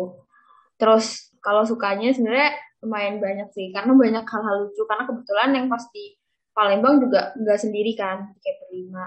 Terus 0.81 1.37
kalau 1.45 1.63
sukanya 1.69 2.11
sebenarnya 2.11 2.57
lumayan 2.83 3.21
banyak 3.21 3.49
sih 3.53 3.75
karena 3.75 3.93
banyak 3.93 4.25
hal-hal 4.25 4.57
lucu 4.67 4.83
karena 4.87 5.05
kebetulan 5.05 5.51
yang 5.53 5.67
pasti 5.69 6.17
Palembang 6.55 6.99
juga 6.99 7.37
nggak 7.39 7.59
sendiri 7.61 7.93
kan 7.95 8.35
kayak 8.43 8.57
berlima. 8.67 9.07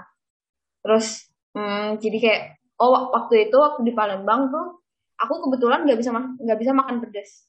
Terus 0.80 1.32
Hmm, 1.52 2.00
jadi 2.00 2.16
kayak 2.16 2.42
oh 2.80 3.12
waktu 3.12 3.48
itu 3.48 3.56
waktu 3.60 3.80
di 3.84 3.92
Palembang 3.92 4.48
tuh 4.48 4.80
aku 5.20 5.34
kebetulan 5.48 5.84
nggak 5.84 6.00
bisa 6.00 6.10
nggak 6.16 6.58
bisa 6.58 6.72
makan 6.72 6.96
pedas. 7.04 7.44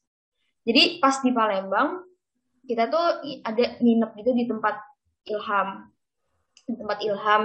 Jadi 0.64 1.00
pas 1.00 1.16
di 1.24 1.32
Palembang 1.32 2.04
kita 2.64 2.88
tuh 2.88 3.24
ada 3.44 3.64
nginep 3.80 4.10
gitu 4.20 4.30
di 4.36 4.44
tempat 4.48 4.76
Ilham. 5.28 5.68
Di 6.68 6.74
tempat 6.76 6.98
Ilham 7.00 7.42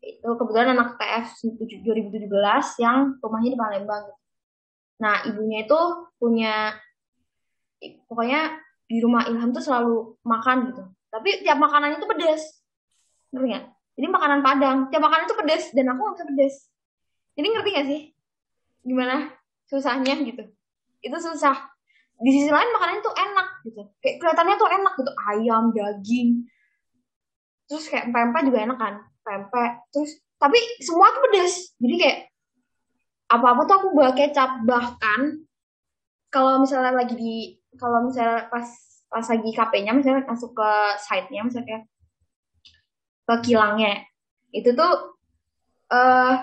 itu 0.00 0.24
kebetulan 0.24 0.72
anak 0.72 0.96
TF 0.96 1.26
2017 1.60 2.24
yang 2.80 3.20
rumahnya 3.20 3.50
di 3.52 3.58
Palembang. 3.60 4.04
Nah, 5.00 5.24
ibunya 5.28 5.64
itu 5.68 5.80
punya 6.16 6.76
pokoknya 8.08 8.60
di 8.88 8.96
rumah 9.00 9.28
Ilham 9.28 9.52
tuh 9.52 9.64
selalu 9.64 10.16
makan 10.24 10.72
gitu. 10.72 10.82
Tapi 11.12 11.44
tiap 11.44 11.60
makanannya 11.60 12.00
tuh 12.00 12.08
pedas. 12.08 12.42
Ngerti 13.32 13.60
ini 14.00 14.06
makanan 14.08 14.40
Padang. 14.40 14.78
Tiap 14.88 15.02
makanan 15.04 15.24
itu 15.28 15.36
pedes 15.36 15.64
dan 15.76 15.92
aku 15.92 16.00
nggak 16.00 16.14
bisa 16.16 16.26
pedes. 16.32 16.54
Jadi 17.36 17.46
ngerti 17.52 17.70
gak 17.72 17.86
sih? 17.86 18.00
Gimana 18.80 19.14
susahnya 19.68 20.16
gitu? 20.24 20.44
Itu 21.04 21.16
susah. 21.20 21.70
di 22.20 22.36
sisi 22.36 22.52
lain 22.52 22.68
makanannya 22.76 23.00
tuh 23.00 23.16
enak 23.16 23.48
gitu 23.64 23.82
kayak 24.04 24.20
kelihatannya 24.20 24.56
tuh 24.60 24.68
enak 24.68 24.92
gitu 24.92 25.12
ayam 25.32 25.64
daging 25.72 26.30
terus 27.64 27.88
kayak 27.88 28.12
pempek 28.12 28.52
juga 28.52 28.58
enak 28.68 28.76
kan 28.76 28.94
pempek 29.22 29.84
terus 29.92 30.20
tapi 30.40 30.56
semua 30.80 31.12
tuh 31.12 31.22
pedas. 31.28 31.76
Jadi 31.76 31.94
kayak 32.00 32.18
apa 33.30 33.46
apa 33.52 33.62
tuh 33.68 33.76
aku 33.76 33.88
bawa 33.92 34.10
kecap. 34.16 34.64
Bahkan 34.64 35.20
kalau 36.32 36.64
misalnya 36.64 36.96
lagi 36.96 37.14
di 37.14 37.60
kalau 37.76 38.08
misalnya 38.08 38.48
pas 38.48 38.66
pas 39.12 39.26
lagi 39.28 39.50
KP-nya 39.52 39.92
misalnya 39.92 40.24
masuk 40.24 40.56
ke 40.56 40.70
site-nya 41.04 41.44
misalnya 41.44 41.84
ke 43.28 43.34
kilangnya. 43.44 44.00
Itu 44.50 44.72
tuh 44.72 45.20
eh 45.92 46.34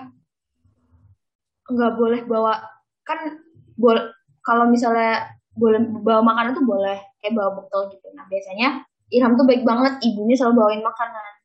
nggak 1.68 1.92
boleh 1.98 2.22
bawa 2.24 2.62
kan 3.02 3.34
boleh 3.76 4.14
kalau 4.40 4.70
misalnya 4.70 5.26
boleh 5.58 5.82
bawa 6.06 6.22
makanan 6.22 6.54
tuh 6.54 6.64
boleh 6.64 6.96
kayak 7.18 7.34
bawa 7.34 7.50
botol 7.58 7.90
gitu. 7.90 8.06
Nah 8.14 8.24
biasanya 8.30 8.86
Ilham 9.10 9.34
tuh 9.34 9.48
baik 9.48 9.66
banget. 9.66 9.98
Ibunya 10.04 10.38
selalu 10.38 10.54
bawain 10.62 10.84
makanan 10.84 11.37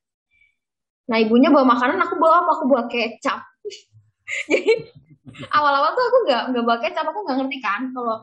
nah 1.04 1.18
ibunya 1.20 1.52
bawa 1.52 1.68
makanan 1.68 2.00
aku 2.00 2.16
bawa 2.16 2.46
apa? 2.46 2.52
Aku 2.60 2.66
bawa 2.70 2.84
kecap. 2.88 3.44
Jadi 4.52 4.72
awal-awal 5.52 5.92
tuh 5.98 6.06
aku 6.08 6.18
nggak 6.28 6.44
nggak 6.54 6.64
bawa 6.64 6.80
kecap. 6.80 7.06
Aku 7.12 7.20
nggak 7.28 7.38
ngerti 7.44 7.58
kan 7.60 7.82
kalau 7.92 8.18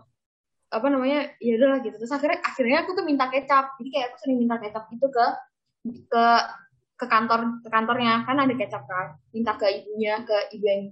apa 0.71 0.87
namanya 0.89 1.21
ya 1.43 1.53
udah 1.61 1.83
gitu. 1.85 1.97
Terus 2.01 2.13
akhirnya 2.15 2.39
akhirnya 2.41 2.79
aku 2.87 2.91
tuh 2.97 3.05
minta 3.05 3.27
kecap. 3.29 3.77
Jadi 3.77 3.89
kayak 3.93 4.07
aku 4.13 4.17
sering 4.25 4.39
minta 4.41 4.57
kecap 4.57 4.85
itu 4.89 5.07
ke 5.13 5.27
ke 6.09 6.25
ke 6.97 7.07
kantor 7.09 7.41
ke 7.61 7.69
kantornya. 7.69 8.25
Kan 8.25 8.37
ada 8.41 8.55
kecap 8.57 8.83
kan. 8.89 9.07
Minta 9.35 9.53
ke 9.61 9.67
ibunya 9.69 10.25
ke 10.25 10.37
ibu 10.57 10.65
yang 10.65 10.83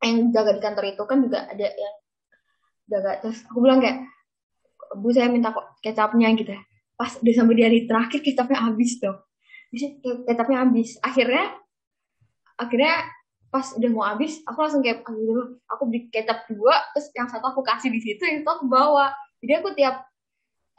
yang 0.00 0.16
jaga 0.30 0.50
di 0.54 0.62
kantor 0.62 0.84
itu. 0.94 1.02
Kan 1.10 1.18
juga 1.26 1.50
ada 1.50 1.66
yang 1.66 1.94
jaga. 2.86 3.10
Terus 3.18 3.42
aku 3.50 3.58
bilang 3.58 3.82
kayak 3.82 4.06
bu 4.94 5.10
saya 5.10 5.26
minta 5.26 5.50
kok 5.50 5.74
kecapnya 5.82 6.30
gitu. 6.38 6.54
Pas 6.94 7.16
udah 7.18 7.34
sampai 7.34 7.54
di 7.56 7.62
hari 7.64 7.78
terakhir 7.88 8.20
kecapnya 8.22 8.60
habis 8.62 9.00
dong 9.00 9.18
bisa 9.70 9.86
kecapnya 10.26 10.66
habis. 10.66 10.98
Akhirnya 11.00 11.54
akhirnya 12.58 13.08
pas 13.50 13.66
udah 13.74 13.90
mau 13.90 14.06
habis 14.06 14.38
aku 14.46 14.58
langsung 14.62 14.82
kayak 14.84 15.02
aku 15.02 15.10
dulu 15.16 15.42
aku 15.66 15.82
beli 15.90 16.06
kecap 16.06 16.46
dua 16.46 16.76
terus 16.94 17.10
yang 17.18 17.26
satu 17.26 17.50
aku 17.50 17.66
kasih 17.66 17.90
di 17.90 17.98
situ 17.98 18.22
yang 18.22 18.42
satu 18.42 18.62
aku 18.62 18.66
bawa. 18.70 19.14
Jadi 19.42 19.52
aku 19.58 19.68
tiap 19.74 20.06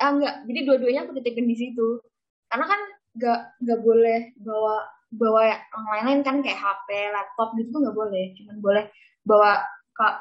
ah 0.01 0.09
enggak 0.13 0.35
jadi 0.47 0.59
dua-duanya 0.67 1.01
aku 1.07 1.11
titipin 1.19 1.47
di 1.47 1.55
situ. 1.57 1.99
Karena 2.47 2.65
kan 2.67 2.81
nggak 3.11 3.39
nggak 3.63 3.79
boleh 3.83 4.19
bawa 4.39 4.75
bawa 5.11 5.41
yang 5.51 5.87
lain-lain 5.91 6.21
kan 6.23 6.35
kayak 6.39 6.59
HP 6.59 6.87
laptop 7.11 7.49
gitu 7.59 7.75
nggak 7.75 7.95
boleh. 7.95 8.25
Cuman 8.39 8.55
boleh 8.63 8.85
bawa 9.27 9.59
kak 9.91 10.15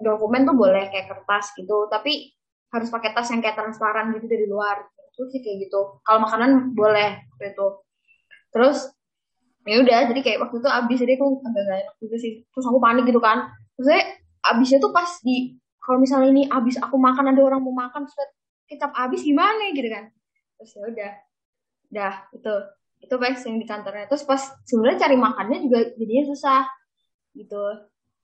dokumen 0.00 0.48
tuh 0.48 0.56
boleh 0.56 0.88
kayak 0.88 1.12
kertas 1.12 1.52
gitu. 1.56 1.84
Tapi 1.92 2.32
harus 2.70 2.88
pakai 2.88 3.12
tas 3.12 3.28
yang 3.28 3.44
kayak 3.44 3.60
transparan 3.60 4.12
gitu 4.16 4.24
dari 4.24 4.46
luar. 4.48 4.88
Terus 5.12 5.28
sih 5.36 5.44
kayak 5.44 5.68
gitu. 5.68 6.00
Kalau 6.00 6.24
makanan 6.24 6.72
boleh 6.72 7.28
gitu 7.44 7.84
terus 8.50 8.90
ya 9.68 9.76
udah 9.84 9.98
jadi 10.08 10.20
kayak 10.24 10.38
waktu 10.48 10.56
itu 10.62 10.68
abis 10.68 10.96
jadi 11.04 11.12
aku 11.20 11.26
agak 11.44 11.62
gak 11.68 11.78
enak 11.84 11.96
juga 12.00 12.16
sih. 12.16 12.32
Terus 12.48 12.64
aku 12.66 12.78
panik 12.80 13.04
gitu 13.04 13.20
kan. 13.20 13.52
Terus 13.76 13.88
abisnya 14.40 14.78
tuh 14.80 14.92
pas 14.92 15.10
di 15.20 15.56
kalau 15.80 15.98
misalnya 16.00 16.28
ini 16.32 16.42
abis 16.48 16.80
aku 16.80 16.96
makan 16.96 17.32
ada 17.32 17.40
orang 17.40 17.60
mau 17.60 17.74
makan 17.74 18.08
terus 18.08 18.16
kecap 18.68 18.92
abis 18.96 19.20
gimana 19.24 19.72
gitu 19.76 19.88
kan. 19.88 20.08
Terus 20.60 20.70
ya 20.76 20.82
udah. 20.88 21.12
Dah 21.90 22.14
itu. 22.32 22.54
Itu 23.00 23.14
pas 23.16 23.40
yang 23.44 23.56
di 23.60 23.66
kantornya. 23.68 24.06
Terus 24.08 24.24
pas 24.24 24.42
sebenarnya 24.64 25.08
cari 25.08 25.16
makannya 25.16 25.58
juga 25.64 25.78
jadinya 25.96 26.24
susah 26.28 26.62
gitu. 27.36 27.62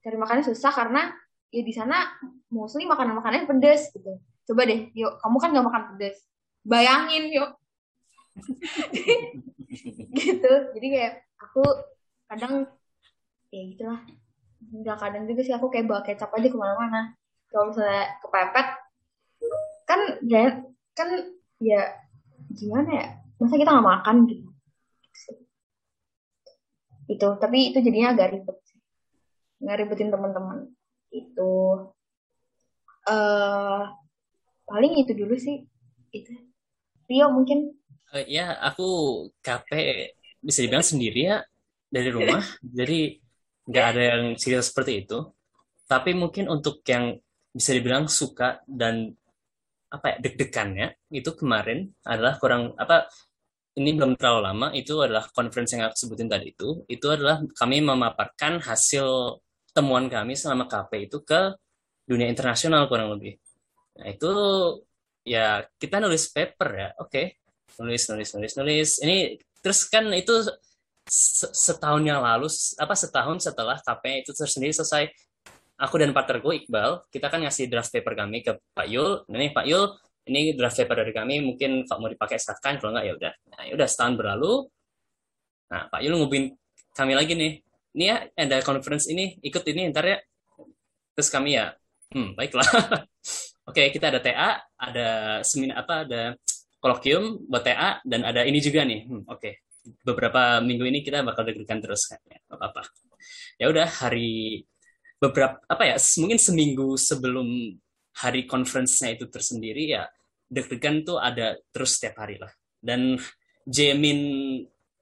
Cari 0.05 0.17
makannya 0.17 0.45
susah 0.45 0.73
karena 0.73 1.13
ya 1.53 1.63
di 1.63 1.73
sana 1.73 2.17
mostly 2.51 2.85
makanan 2.89 3.17
makanannya 3.17 3.49
pedes 3.49 3.93
gitu. 3.93 4.21
Coba 4.47 4.63
deh 4.69 4.89
yuk 4.95 5.19
kamu 5.21 5.37
kan 5.41 5.49
gak 5.53 5.67
makan 5.67 5.83
pedes. 5.95 6.17
Bayangin 6.67 7.31
yuk 7.31 7.51
gitu. 10.21 10.53
Jadi 10.75 10.87
kayak 10.93 11.13
aku 11.41 11.63
kadang 12.31 12.67
ya 13.51 13.63
gitulah. 13.73 14.01
Nggak 14.67 14.99
kadang 14.99 15.23
juga 15.29 15.41
sih 15.47 15.55
aku 15.55 15.67
kayak 15.71 15.87
bawa 15.87 16.01
kecap 16.03 16.31
aja 16.33 16.49
ke 16.49 16.59
mana-mana. 16.59 17.15
Kalau 17.51 17.71
misalnya 17.71 18.05
kepepet 18.23 18.69
kan 19.87 20.01
ya 20.27 20.43
kan 20.97 21.09
ya 21.63 21.83
gimana 22.55 22.91
ya? 22.91 23.07
Masa 23.37 23.61
kita 23.61 23.71
nggak 23.71 23.89
makan 23.95 24.17
gitu? 24.27 24.47
Itu 27.07 27.29
tapi 27.39 27.71
itu 27.71 27.79
jadinya 27.79 28.17
agak 28.17 28.35
ribet 28.35 28.59
nggak 29.63 29.77
ribetin 29.83 30.13
teman-teman. 30.13 30.69
Itu. 31.13 31.53
Eh 33.07 33.83
paling 34.67 34.93
itu 35.01 35.13
dulu 35.15 35.35
sih. 35.39 35.65
Itu. 36.13 36.33
Rio 37.07 37.31
mungkin 37.31 37.71
Uh, 38.15 38.25
ya, 38.27 38.55
aku 38.63 38.87
KP 39.43 39.71
bisa 40.39 40.63
dibilang 40.63 40.87
sendiri 40.87 41.21
ya 41.27 41.39
dari 41.91 42.11
rumah, 42.15 42.43
jadi 42.63 43.19
nggak 43.67 43.87
ada 43.95 44.03
yang 44.15 44.23
cerita 44.39 44.63
seperti 44.63 45.07
itu. 45.07 45.19
Tapi 45.87 46.15
mungkin 46.15 46.47
untuk 46.47 46.83
yang 46.87 47.19
bisa 47.51 47.75
dibilang 47.75 48.07
suka 48.07 48.63
dan 48.67 49.11
apa 49.87 50.07
ya 50.13 50.17
deg-degannya 50.19 50.99
itu 51.15 51.31
kemarin 51.39 51.87
adalah 52.03 52.37
kurang 52.43 52.75
apa 52.75 53.07
ini 53.79 53.95
belum 53.95 54.19
terlalu 54.19 54.41
lama 54.43 54.69
itu 54.75 54.99
adalah 54.99 55.31
conference 55.31 55.79
yang 55.79 55.87
aku 55.87 55.95
sebutin 55.95 56.27
tadi 56.27 56.53
itu 56.53 56.85
itu 56.91 57.07
adalah 57.07 57.39
kami 57.55 57.81
memaparkan 57.87 58.59
hasil 58.61 59.39
temuan 59.71 60.11
kami 60.11 60.35
selama 60.35 60.67
KP 60.67 61.07
itu 61.07 61.23
ke 61.23 61.55
dunia 62.05 62.29
internasional 62.29 62.91
kurang 62.91 63.15
lebih. 63.15 63.39
Nah 63.99 64.07
itu 64.11 64.31
ya 65.27 65.65
kita 65.81 66.03
nulis 66.03 66.29
paper 66.35 66.69
ya, 66.77 66.89
oke. 66.99 67.11
Okay 67.11 67.46
nulis 67.81 68.03
nulis 68.09 68.29
nulis 68.35 68.53
nulis. 68.57 68.91
Ini 69.03 69.37
terus 69.61 69.87
kan 69.89 70.07
itu 70.15 70.45
setahun 71.53 72.03
yang 72.03 72.19
lalu 72.19 72.51
apa 72.83 72.95
setahun 72.99 73.39
setelah 73.47 73.79
KP 73.79 74.27
itu 74.27 74.33
tersendiri 74.35 74.75
selesai. 74.75 75.07
Aku 75.77 76.01
dan 76.01 76.17
partnerku 76.17 76.57
Iqbal 76.57 77.05
kita 77.13 77.29
kan 77.29 77.45
ngasih 77.45 77.69
draft 77.69 77.93
paper 77.93 78.17
kami 78.17 78.41
ke 78.41 78.57
Pak 78.73 78.89
Yul. 78.89 79.29
Nah, 79.29 79.37
nih 79.37 79.53
Pak 79.53 79.69
Yul 79.69 79.85
ini 80.27 80.57
draft 80.57 80.81
paper 80.81 81.05
dari 81.05 81.13
kami. 81.13 81.45
Mungkin 81.45 81.85
kalau 81.87 82.07
mau 82.07 82.11
dipakai 82.11 82.41
silahkan 82.41 82.81
kalau 82.81 82.97
nggak 82.97 83.07
ya 83.07 83.13
udah. 83.15 83.33
Nah 83.55 83.61
ya 83.69 83.73
udah 83.77 83.89
setahun 83.89 84.15
berlalu. 84.17 84.67
Nah 85.71 85.83
Pak 85.93 86.01
Yul 86.01 86.15
ngubin 86.17 86.45
kami 86.97 87.13
lagi 87.13 87.37
nih. 87.37 87.53
Ini 87.97 88.05
ya 88.09 88.17
ada 88.35 88.57
conference 88.65 89.07
ini. 89.07 89.37
Ikut 89.45 89.63
ini 89.69 89.93
ntar 89.93 90.05
ya. 90.09 90.19
Terus 91.13 91.29
kami 91.29 91.61
ya 91.61 91.77
hmm 92.17 92.35
baiklah. 92.35 92.67
Oke 93.69 93.93
kita 93.93 94.11
ada 94.11 94.21
TA 94.23 94.51
ada 94.79 95.09
seminar 95.45 95.85
apa 95.85 96.09
ada 96.09 96.23
kolokium 96.87 97.51
buat 97.51 97.67
TA 97.67 97.99
dan 98.07 98.23
ada 98.23 98.47
ini 98.47 98.63
juga 98.63 98.87
nih. 98.87 99.11
Hmm, 99.11 99.27
Oke, 99.27 99.35
okay. 99.35 99.55
beberapa 100.07 100.63
minggu 100.63 100.87
ini 100.87 101.03
kita 101.03 101.27
bakal 101.27 101.43
deg-degan 101.43 101.83
terus 101.83 102.07
kayaknya. 102.07 102.39
apa-apa. 102.47 102.87
Ya 103.59 103.67
udah 103.67 103.91
hari 103.91 104.63
beberapa 105.19 105.59
apa 105.67 105.83
ya 105.83 105.97
mungkin 106.23 106.39
seminggu 106.39 106.95
sebelum 106.95 107.75
hari 108.23 108.47
conference-nya 108.47 109.19
itu 109.19 109.27
tersendiri 109.27 109.99
ya 109.99 110.07
deg-degan 110.47 111.03
tuh 111.03 111.19
ada 111.19 111.59
terus 111.75 111.99
setiap 111.99 112.23
hari 112.23 112.39
lah. 112.39 112.55
Dan 112.79 113.19
Jamin 113.67 114.21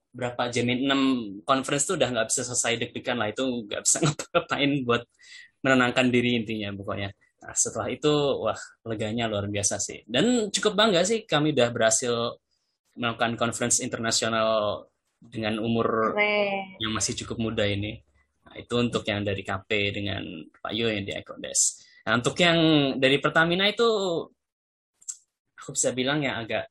berapa 0.09 0.49
Jamin 0.49 0.89
6 0.89 1.45
conference 1.45 1.85
tuh 1.85 2.01
udah 2.01 2.09
nggak 2.09 2.27
bisa 2.33 2.41
selesai 2.41 2.81
deg-degan 2.81 3.21
lah 3.21 3.29
itu 3.29 3.45
nggak 3.45 3.81
bisa 3.85 4.01
ngapain 4.33 4.71
buat 4.81 5.05
menenangkan 5.61 6.09
diri 6.09 6.41
intinya 6.41 6.73
pokoknya. 6.73 7.13
Nah, 7.45 7.53
setelah 7.53 7.93
itu, 7.93 8.09
wah, 8.41 8.57
leganya 8.89 9.29
luar 9.29 9.45
biasa 9.45 9.77
sih. 9.77 10.01
Dan 10.09 10.49
cukup 10.49 10.73
bangga 10.73 11.05
sih 11.05 11.29
kami 11.29 11.53
udah 11.53 11.69
berhasil 11.69 12.41
melakukan 12.97 13.37
conference 13.37 13.85
internasional 13.85 14.81
dengan 15.21 15.61
umur 15.61 16.17
Keren. 16.17 16.81
yang 16.81 16.91
masih 16.97 17.13
cukup 17.21 17.37
muda 17.37 17.69
ini. 17.69 18.01
Nah, 18.49 18.57
itu 18.57 18.73
untuk 18.81 19.05
yang 19.05 19.21
dari 19.21 19.45
KP 19.45 19.69
dengan 19.93 20.25
Pak 20.57 20.73
Yo 20.73 20.89
yang 20.89 21.05
di 21.05 21.13
Ecodes. 21.13 21.85
Nah, 22.09 22.17
untuk 22.17 22.33
yang 22.41 22.57
dari 22.97 23.21
Pertamina 23.21 23.69
itu, 23.69 23.85
aku 25.53 25.69
bisa 25.77 25.93
bilang 25.93 26.25
yang 26.25 26.41
agak 26.41 26.65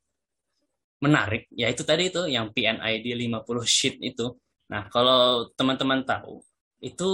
menarik, 1.02 1.46
ya 1.54 1.70
itu 1.70 1.86
tadi 1.86 2.10
itu, 2.10 2.26
yang 2.26 2.50
PNID 2.50 3.06
50 3.14 3.62
sheet 3.62 4.02
itu. 4.02 4.34
Nah, 4.70 4.90
kalau 4.90 5.50
teman-teman 5.54 6.02
tahu, 6.02 6.42
itu 6.82 7.10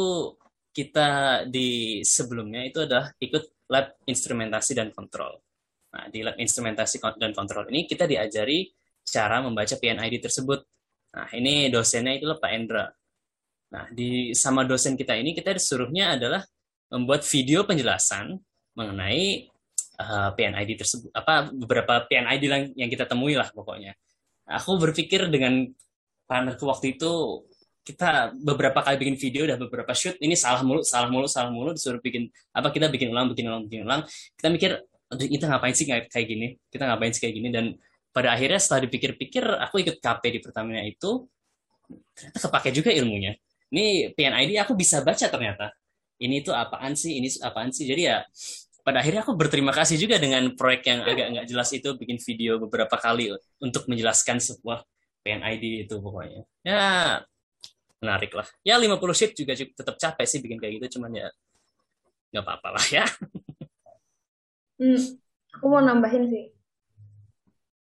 kita 0.70 1.42
di 1.50 2.00
sebelumnya 2.06 2.62
itu 2.62 2.86
adalah 2.86 3.10
ikut 3.18 3.68
lab 3.70 3.98
instrumentasi 4.06 4.72
dan 4.74 4.94
kontrol. 4.94 5.38
Nah, 5.90 6.06
di 6.06 6.22
lab 6.22 6.38
instrumentasi 6.38 7.02
dan 7.18 7.34
kontrol 7.34 7.66
ini 7.70 7.86
kita 7.86 8.06
diajari 8.06 8.70
cara 9.02 9.42
membaca 9.42 9.74
PNID 9.74 10.22
tersebut. 10.22 10.60
Nah, 11.10 11.26
ini 11.34 11.66
dosennya 11.70 12.14
itu 12.18 12.30
Pak 12.30 12.50
Endra. 12.54 12.86
Nah, 13.70 13.86
di 13.90 14.34
sama 14.34 14.62
dosen 14.66 14.94
kita 14.94 15.14
ini 15.18 15.34
kita 15.34 15.54
disuruhnya 15.54 16.18
adalah 16.18 16.42
membuat 16.90 17.22
video 17.26 17.66
penjelasan 17.66 18.38
mengenai 18.74 19.46
uh, 19.98 20.30
PNID 20.34 20.70
tersebut. 20.78 21.10
Apa 21.14 21.50
beberapa 21.54 22.06
PNID 22.06 22.74
yang 22.78 22.90
kita 22.90 23.06
temui 23.06 23.34
lah 23.34 23.50
pokoknya. 23.50 23.94
Aku 24.50 24.78
berpikir 24.78 25.30
dengan 25.30 25.66
partnerku 26.26 26.66
waktu 26.66 26.98
itu 26.98 27.42
kita 27.80 28.36
beberapa 28.36 28.84
kali 28.84 28.96
bikin 29.00 29.16
video 29.16 29.42
udah 29.48 29.58
beberapa 29.58 29.92
shoot 29.96 30.20
ini 30.20 30.36
salah 30.36 30.60
mulu 30.60 30.84
salah 30.84 31.08
mulu 31.08 31.26
salah 31.26 31.48
mulu 31.48 31.72
disuruh 31.72 31.98
bikin 31.98 32.28
apa 32.52 32.68
kita 32.68 32.92
bikin 32.92 33.08
ulang 33.08 33.32
bikin 33.32 33.48
ulang 33.48 33.64
bikin 33.66 33.82
ulang. 33.88 34.02
Kita 34.36 34.48
mikir 34.52 34.70
kita 35.10 35.44
ngapain 35.50 35.74
sih 35.74 35.88
kayak 35.88 36.26
gini? 36.28 36.54
Kita 36.70 36.86
ngapain 36.86 37.10
sih 37.10 37.20
kayak 37.24 37.34
gini? 37.34 37.48
Dan 37.50 37.64
pada 38.10 38.36
akhirnya 38.36 38.60
setelah 38.60 38.86
dipikir-pikir 38.86 39.42
aku 39.42 39.82
ikut 39.82 39.96
KP 39.98 40.22
di 40.28 40.38
Pertamina 40.42 40.82
itu 40.84 41.26
ternyata 42.14 42.38
kepake 42.38 42.70
juga 42.70 42.90
ilmunya. 42.94 43.34
Ini 43.70 44.14
PNID 44.14 44.58
aku 44.62 44.74
bisa 44.74 45.02
baca 45.02 45.26
ternyata. 45.30 45.70
Ini 46.20 46.44
itu 46.44 46.52
apaan 46.52 46.92
sih? 46.94 47.16
Ini 47.16 47.28
apaan 47.42 47.72
sih? 47.72 47.88
Jadi 47.88 48.02
ya 48.06 48.22
pada 48.84 49.00
akhirnya 49.00 49.22
aku 49.24 49.36
berterima 49.38 49.70
kasih 49.70 49.96
juga 49.96 50.18
dengan 50.18 50.52
proyek 50.56 50.82
yang 50.84 51.00
agak 51.06 51.26
nggak 51.32 51.46
jelas 51.48 51.70
itu 51.72 51.88
bikin 51.96 52.18
video 52.20 52.58
beberapa 52.60 52.96
kali 52.98 53.32
untuk 53.62 53.86
menjelaskan 53.88 54.42
sebuah 54.42 54.84
PNID 55.22 55.86
itu 55.88 55.94
pokoknya. 56.00 56.42
Ya 56.66 56.82
menarik 58.00 58.32
lah. 58.32 58.48
Ya 58.64 58.80
50 58.80 58.96
sheet 59.12 59.32
juga 59.36 59.52
tetap 59.54 59.96
capek 60.00 60.26
sih 60.26 60.40
bikin 60.40 60.56
kayak 60.56 60.80
gitu 60.80 60.98
cuman 60.98 61.12
ya 61.12 61.28
nggak 62.32 62.44
apa-apa 62.44 62.68
lah 62.80 62.86
ya. 62.88 63.04
Hmm, 64.80 64.96
aku 65.52 65.64
mau 65.68 65.84
nambahin 65.84 66.24
sih. 66.32 66.44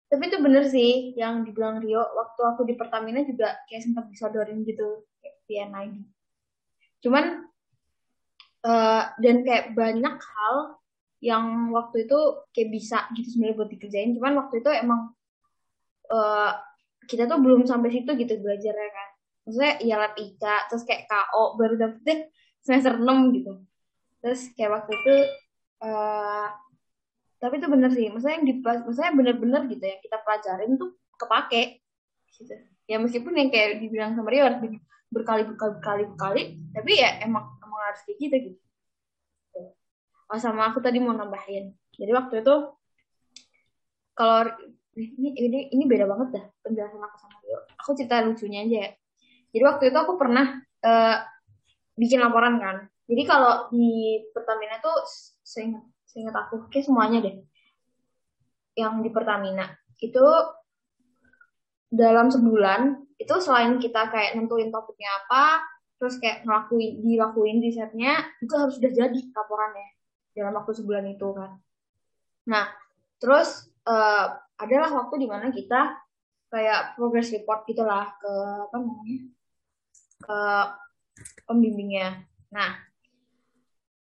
Tapi 0.09 0.23
itu 0.33 0.37
bener 0.41 0.65
sih 0.65 1.13
yang 1.13 1.45
dibilang 1.45 1.77
Rio 1.77 2.01
waktu 2.01 2.41
aku 2.41 2.65
di 2.65 2.73
Pertamina 2.73 3.21
juga 3.21 3.53
kayak 3.69 3.85
sempat 3.85 4.09
disodorin 4.09 4.63
gitu 4.65 5.05
kayak 5.21 5.35
PNID 5.45 5.95
cuman 6.97 7.45
uh, 8.65 9.03
dan 9.21 9.35
kayak 9.45 9.77
banyak 9.77 10.15
hal 10.17 10.55
yang 11.21 11.69
waktu 11.73 12.09
itu 12.09 12.19
kayak 12.53 12.69
bisa 12.73 12.97
gitu 13.13 13.37
sebenarnya 13.37 13.57
buat 13.57 13.69
dikerjain. 13.69 14.13
Cuman 14.17 14.33
waktu 14.37 14.61
itu 14.61 14.69
emang 14.73 15.13
uh, 16.09 16.51
kita 17.05 17.25
tuh 17.25 17.37
belum 17.41 17.65
sampai 17.65 17.89
situ 17.93 18.11
gitu 18.17 18.33
belajarnya 18.41 18.89
kan 18.89 19.09
maksudnya 19.47 19.79
ya 19.79 19.95
lab 19.95 20.13
IKA 20.19 20.67
terus 20.67 20.83
kayak 20.83 21.07
KO 21.07 21.55
baru 21.55 21.79
dapetnya 21.79 22.27
semester 22.59 22.99
6 22.99 23.35
gitu. 23.39 23.63
Terus 24.19 24.41
kayak 24.59 24.71
waktu 24.75 24.91
itu 24.91 25.15
uh, 25.87 26.51
tapi 27.39 27.63
itu 27.63 27.67
bener 27.71 27.89
sih. 27.95 28.11
Maksudnya 28.11 28.43
yang 28.43 28.45
maksudnya 28.83 29.11
bener-bener 29.15 29.61
gitu 29.71 29.83
ya 29.87 29.95
kita 30.03 30.19
pelajarin 30.19 30.75
tuh 30.75 30.99
kepake 31.15 31.79
gitu. 32.35 32.53
Ya 32.91 32.99
meskipun 32.99 33.39
yang 33.39 33.47
kayak 33.47 33.79
dibilang 33.79 34.19
sama 34.19 34.27
Rio 34.27 34.43
berkali 34.51 34.83
berkali 35.07 35.43
berkali 35.79 36.03
berkali 36.11 36.43
tapi 36.75 36.91
ya 36.99 37.23
emang 37.23 37.47
emang 37.63 37.79
harus 37.87 38.03
kayak 38.03 38.19
gitu 38.19 38.35
gitu. 38.51 38.59
Oh, 40.27 40.35
sama 40.35 40.67
aku 40.67 40.83
tadi 40.83 40.99
mau 40.99 41.15
nambahin. 41.15 41.71
Jadi 41.95 42.11
waktu 42.11 42.43
itu 42.43 42.55
kalau 44.11 44.43
ini 44.99 45.29
ini 45.39 45.59
ini 45.71 45.83
beda 45.87 46.03
banget 46.03 46.35
dah 46.35 46.45
penjelasan 46.67 46.99
aku 46.99 47.15
sama 47.15 47.37
Rio. 47.47 47.59
Aku 47.79 47.95
cerita 47.95 48.19
lucunya 48.27 48.67
aja 48.67 48.77
ya 48.83 48.91
jadi 49.51 49.63
waktu 49.63 49.83
itu 49.89 49.97
aku 49.97 50.19
pernah 50.19 50.59
uh, 50.83 51.17
bikin 51.97 52.21
laporan 52.21 52.59
kan. 52.61 52.85
Jadi 53.07 53.23
kalau 53.23 53.71
di 53.71 54.19
Pertamina 54.35 54.83
tuh 54.83 55.07
seingat 55.41 55.83
seingat 56.05 56.35
aku 56.35 56.67
kayak 56.67 56.85
semuanya 56.85 57.23
deh. 57.23 57.35
Yang 58.77 58.93
di 59.07 59.09
Pertamina 59.09 59.65
itu 60.03 60.27
dalam 61.87 62.27
sebulan 62.27 62.99
itu 63.17 63.33
selain 63.41 63.79
kita 63.79 64.11
kayak 64.11 64.37
nentuin 64.37 64.69
topiknya 64.69 65.09
apa 65.25 65.63
terus 65.97 66.21
kayak 66.21 66.45
ngelakuin 66.45 67.01
dilakuin 67.01 67.57
risetnya 67.63 68.21
itu 68.43 68.53
harus 68.53 68.77
sudah 68.77 68.91
jadi 68.93 69.19
laporannya 69.33 69.89
dalam 70.37 70.53
waktu 70.53 70.77
sebulan 70.77 71.05
itu 71.09 71.27
kan. 71.33 71.57
Nah 72.51 72.69
terus 73.17 73.71
uh, 73.89 74.37
adalah 74.59 74.93
waktu 74.93 75.25
di 75.25 75.27
mana 75.31 75.49
kita 75.49 75.97
kayak 76.53 76.93
progress 76.93 77.33
report 77.33 77.65
gitulah 77.65 78.13
ke 78.19 78.33
apa 78.69 78.75
namanya 78.77 79.36
ke 80.21 80.39
pembimbingnya. 81.45 82.25
Nah 82.53 82.77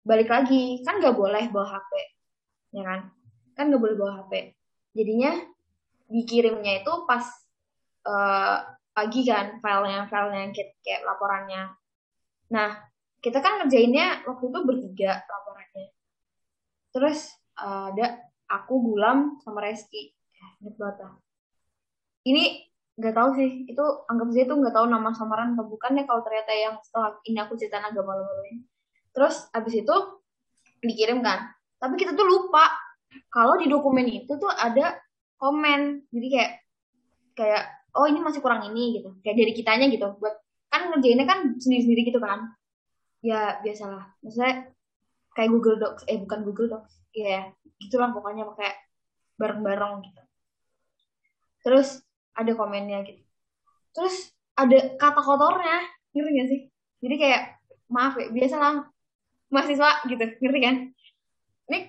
balik 0.07 0.31
lagi 0.31 0.79
kan 0.87 1.03
nggak 1.03 1.17
boleh 1.17 1.51
bawa 1.51 1.77
HP 1.77 1.91
ya 2.77 2.83
kan? 2.83 2.99
Kan 3.57 3.69
nggak 3.69 3.81
boleh 3.81 3.95
bawa 3.97 4.11
HP 4.23 4.57
jadinya 4.97 5.31
dikirimnya 6.07 6.81
itu 6.81 6.93
pas 7.05 7.25
uh, 8.07 8.65
pagi 8.95 9.21
kan 9.29 9.61
filenya 9.61 10.09
filenya 10.09 10.49
kayak, 10.55 10.69
kayak 10.81 11.01
laporannya. 11.05 11.75
Nah 12.49 12.81
kita 13.21 13.43
kan 13.43 13.61
ngerjainnya 13.61 14.25
waktu 14.25 14.45
itu 14.49 14.59
bertiga 14.65 15.21
laporannya. 15.27 15.87
Terus 16.95 17.29
uh, 17.61 17.93
ada 17.93 18.25
aku 18.47 18.73
Gulam 18.81 19.37
sama 19.43 19.61
Reski. 19.61 20.15
Eh, 20.37 20.51
ini 22.27 22.43
nggak 22.97 23.13
tahu 23.13 23.29
sih. 23.37 23.49
Itu 23.69 23.85
anggap 24.09 24.27
saja 24.33 24.43
itu 24.49 24.55
nggak 24.57 24.73
tahu 24.73 24.85
nama 24.89 25.09
samaran 25.13 25.53
atau 25.53 25.65
bukan 25.69 26.01
ya 26.01 26.03
kalau 26.09 26.21
ternyata 26.25 26.51
yang 26.51 26.75
setelah 26.81 27.17
ini 27.29 27.37
aku 27.39 27.53
cerita 27.55 27.79
agak 27.79 28.03
malu-maluin 28.03 28.65
terus 29.17 29.49
abis 29.49 29.81
itu 29.81 29.95
dikirim 30.85 31.25
kan. 31.25 31.49
Tapi 31.81 31.97
kita 31.97 32.13
tuh 32.13 32.25
lupa. 32.25 32.69
Kalau 33.33 33.57
di 33.57 33.65
dokumen 33.65 34.05
itu 34.05 34.29
tuh 34.37 34.49
ada 34.49 34.97
komen. 35.41 36.05
Jadi 36.13 36.27
kayak 36.29 36.51
kayak 37.33 37.63
oh 37.97 38.05
ini 38.05 38.21
masih 38.21 38.45
kurang 38.45 38.65
ini 38.69 39.01
gitu. 39.01 39.17
Kayak 39.25 39.37
dari 39.41 39.53
kitanya 39.57 39.85
gitu. 39.89 40.17
Buat 40.21 40.37
kan 40.69 40.93
ngerjainnya 40.93 41.25
kan 41.25 41.57
sendiri-sendiri 41.57 42.13
gitu 42.13 42.21
kan. 42.21 42.53
Ya 43.25 43.57
biasalah. 43.65 44.13
Maksudnya 44.21 44.69
kayak 45.33 45.49
Google 45.49 45.77
Docs. 45.81 46.05
Eh 46.05 46.17
bukan 46.21 46.39
Google 46.45 46.69
Docs. 46.77 46.93
Ya 47.17 47.25
yeah, 47.25 47.43
gitulah 47.81 48.13
pokoknya. 48.13 48.45
Pakai 48.53 48.77
bareng-bareng 49.41 50.05
gitu. 50.05 50.21
Terus 51.65 52.05
ada 52.37 52.51
komennya 52.53 53.01
gitu. 53.01 53.21
Terus 53.97 54.29
ada 54.53 54.77
kata 55.01 55.21
kotornya 55.25 55.81
ngerti 56.13 56.31
gak 56.37 56.47
sih? 56.53 56.61
Jadi 57.01 57.15
kayak 57.17 57.41
maaf 57.89 58.13
ya 58.21 58.29
biasalah 58.29 58.85
mahasiswa 59.49 60.05
gitu 60.05 60.23
ngerti 60.37 60.59
kan? 60.61 60.75
Ini 61.67 61.79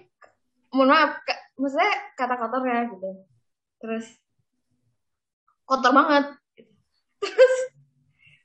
mohon 0.73 0.89
maaf 0.89 1.21
maksudnya 1.61 1.93
kata 2.17 2.35
kotor 2.41 2.63
ya 2.65 2.89
gitu. 2.89 3.11
Terus 3.85 4.07
kotor 5.69 5.93
banget. 5.93 6.25
Terus 7.21 7.55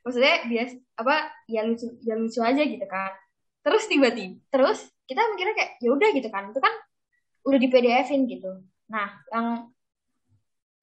maksudnya 0.04 0.36
bias 0.52 0.72
apa 1.00 1.32
ya 1.48 1.64
lucu 1.64 1.88
ya 2.04 2.20
lucu 2.20 2.44
aja 2.44 2.64
gitu 2.68 2.86
kan. 2.86 3.16
Terus 3.64 3.88
tiba-tiba 3.88 4.44
terus 4.52 4.92
kita 5.08 5.24
mikirnya 5.32 5.56
kayak 5.56 5.72
ya 5.80 5.90
udah 5.96 6.10
gitu 6.12 6.28
kan 6.28 6.52
itu 6.52 6.60
kan 6.60 6.74
udah 7.48 7.60
di 7.60 7.68
PDF-in 7.72 8.28
gitu. 8.28 8.52
Nah 8.92 9.08
yang 9.32 9.72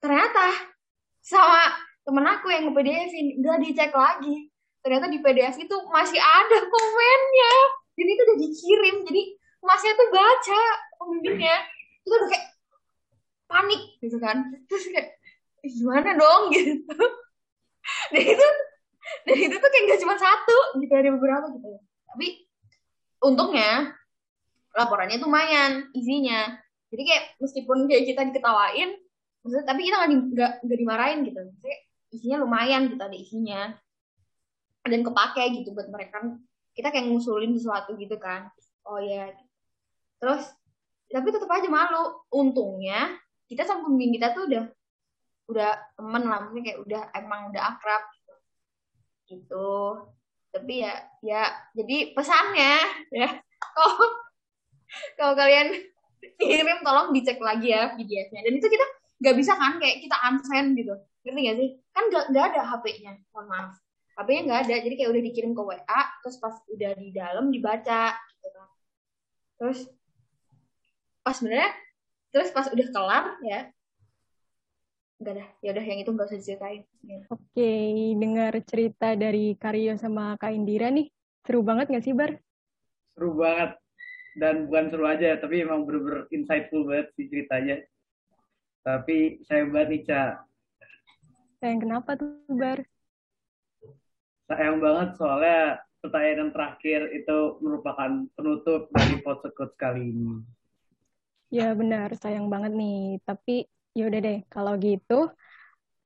ternyata 0.01 0.73
sama 1.21 1.71
temen 2.01 2.25
aku 2.25 2.49
yang 2.49 2.69
nge 2.69 2.73
PDF-in 2.75 3.27
dicek 3.39 3.93
lagi. 3.93 4.49
Ternyata 4.81 5.05
di 5.13 5.21
PDF 5.21 5.55
itu 5.61 5.75
masih 5.93 6.17
ada 6.17 6.57
komennya. 6.65 7.53
Jadi 7.93 8.09
itu 8.09 8.21
udah 8.25 8.37
dikirim 8.41 8.95
jadi 9.05 9.23
masnya 9.61 9.93
tuh 9.93 10.09
baca 10.09 10.61
pembimbingnya 10.97 11.57
itu 12.01 12.13
udah 12.17 12.29
kayak 12.33 12.45
panik 13.45 13.81
gitu 14.01 14.17
kan. 14.17 14.37
Terus 14.65 14.89
kayak 14.89 15.21
gimana 15.61 16.17
dong? 16.17 16.49
gitu. 16.55 16.97
Dan 18.09 18.23
itu 18.25 18.47
dan 19.25 19.37
itu 19.37 19.55
tuh 19.57 19.69
kayak 19.69 19.85
gak 19.93 20.01
cuma 20.05 20.15
satu 20.17 20.57
gitu 20.77 20.93
ada 20.93 21.09
beberapa 21.17 21.49
gitu 21.49 21.81
tapi 22.11 22.43
untungnya 23.23 23.95
laporannya 24.75 25.19
tuh 25.19 25.27
lumayan 25.31 25.87
isinya. 25.95 26.59
Jadi 26.91 27.01
kayak 27.07 27.23
meskipun 27.39 27.87
kayak 27.87 28.03
kita 28.07 28.21
diketawain 28.27 28.99
maksudnya 29.41 29.65
tapi 29.65 29.81
kita 29.89 29.95
nggak 30.05 30.51
nggak 30.65 30.79
dimarahin 30.79 31.19
gitu. 31.25 31.39
Maksudnya 31.41 31.77
isinya 32.13 32.37
lumayan 32.45 32.81
gitu 32.93 33.01
ada 33.01 33.17
isinya. 33.17 33.61
Dan 34.81 35.01
kepake 35.05 35.43
gitu 35.61 35.73
buat 35.73 35.89
mereka. 35.89 36.21
Kita 36.73 36.89
kayak 36.89 37.09
ngusulin 37.09 37.53
sesuatu 37.57 37.97
gitu 37.97 38.17
kan. 38.21 38.49
Oh 38.85 39.01
ya 39.01 39.29
terus 40.21 40.45
tapi 41.09 41.27
tetap 41.33 41.49
aja 41.49 41.69
malu. 41.69 42.21
Untungnya 42.29 43.17
kita 43.49 43.65
sama 43.65 43.85
pembimbing 43.89 44.21
kita 44.21 44.31
tuh 44.37 44.47
udah 44.47 44.63
udah 45.49 45.71
temen 45.97 46.23
lah. 46.29 46.37
Maksudnya 46.45 46.63
kayak 46.71 46.79
udah 46.85 47.01
emang 47.17 47.41
udah 47.51 47.63
akrab 47.75 48.03
gitu, 48.15 48.33
gitu. 49.27 49.73
tapi 50.51 50.83
ya 50.83 50.91
ya 51.23 51.47
jadi 51.73 52.11
pesannya 52.11 52.73
ya. 53.11 53.29
Kalau 53.71 54.03
kalau 55.15 55.33
kalian 55.39 55.71
kirim 56.39 56.83
tolong 56.83 57.15
dicek 57.15 57.39
lagi 57.39 57.71
ya 57.71 57.95
videonya. 57.95 58.39
Dan 58.43 58.53
itu 58.59 58.67
kita 58.67 59.00
nggak 59.21 59.35
bisa 59.37 59.53
kan 59.53 59.77
kayak 59.77 60.01
kita 60.01 60.17
unsend 60.27 60.73
gitu. 60.73 60.93
Ngerti 61.21 61.39
gak 61.45 61.57
sih? 61.61 61.69
Kan 61.93 62.03
nggak 62.09 62.25
nggak 62.33 62.45
ada 62.51 62.61
HP-nya 62.65 63.13
mohon 63.31 63.47
maaf. 63.47 63.71
HP-nya 64.17 64.41
nggak 64.49 64.59
ada 64.65 64.75
jadi 64.81 64.95
kayak 64.97 65.11
udah 65.13 65.23
dikirim 65.29 65.51
ke 65.53 65.61
WA 65.61 66.01
terus 66.25 66.35
pas 66.41 66.55
udah 66.67 66.91
di 66.97 67.09
dalam 67.13 67.45
dibaca 67.53 68.03
gitu 68.17 68.47
kan. 68.49 68.67
Terus 69.61 69.79
pas 71.21 71.37
sebenarnya 71.37 71.71
terus 72.33 72.49
pas 72.49 72.65
udah 72.65 72.87
kelar 72.89 73.25
ya 73.45 73.69
enggak 75.21 75.35
dah 75.37 75.47
ya 75.61 75.69
udah 75.77 75.85
yang 75.85 75.99
itu 76.01 76.09
nggak 76.09 76.27
usah 76.33 76.39
diceritain. 76.41 76.81
Ya. 77.05 77.21
oke 77.29 77.71
dengar 78.17 78.53
cerita 78.65 79.13
dari 79.13 79.53
Karyo 79.53 79.93
sama 80.01 80.33
Kak 80.41 80.49
Indira 80.49 80.89
nih. 80.89 81.13
Seru 81.45 81.61
banget 81.61 81.93
nggak 81.93 82.05
sih 82.09 82.17
Bar? 82.17 82.33
Seru 83.13 83.37
banget. 83.37 83.77
Dan 84.41 84.65
bukan 84.65 84.85
seru 84.89 85.05
aja 85.05 85.37
tapi 85.37 85.61
emang 85.61 85.85
bener-bener 85.85 86.25
insightful 86.33 86.89
banget 86.89 87.13
sih 87.13 87.29
ceritanya 87.29 87.77
tapi 88.81 89.41
saya 89.45 89.65
banget 89.69 89.87
nih 89.89 90.03
Ca 90.09 90.23
sayang 91.61 91.79
kenapa 91.81 92.17
tuh 92.17 92.37
Bar 92.49 92.81
sayang 94.51 94.77
banget 94.83 95.09
soalnya 95.15 95.79
pertanyaan 96.01 96.49
yang 96.49 96.51
terakhir 96.51 96.99
itu 97.13 97.37
merupakan 97.61 98.25
penutup 98.33 98.89
dari 98.89 99.21
podcast 99.21 99.73
kali 99.77 100.09
ini. 100.09 100.41
Ya 101.53 101.77
benar, 101.77 102.09
sayang 102.17 102.49
banget 102.49 102.73
nih. 102.73 103.21
Tapi 103.21 103.69
ya 103.93 104.09
udah 104.09 104.19
deh, 104.19 104.39
kalau 104.49 104.73
gitu 104.81 105.29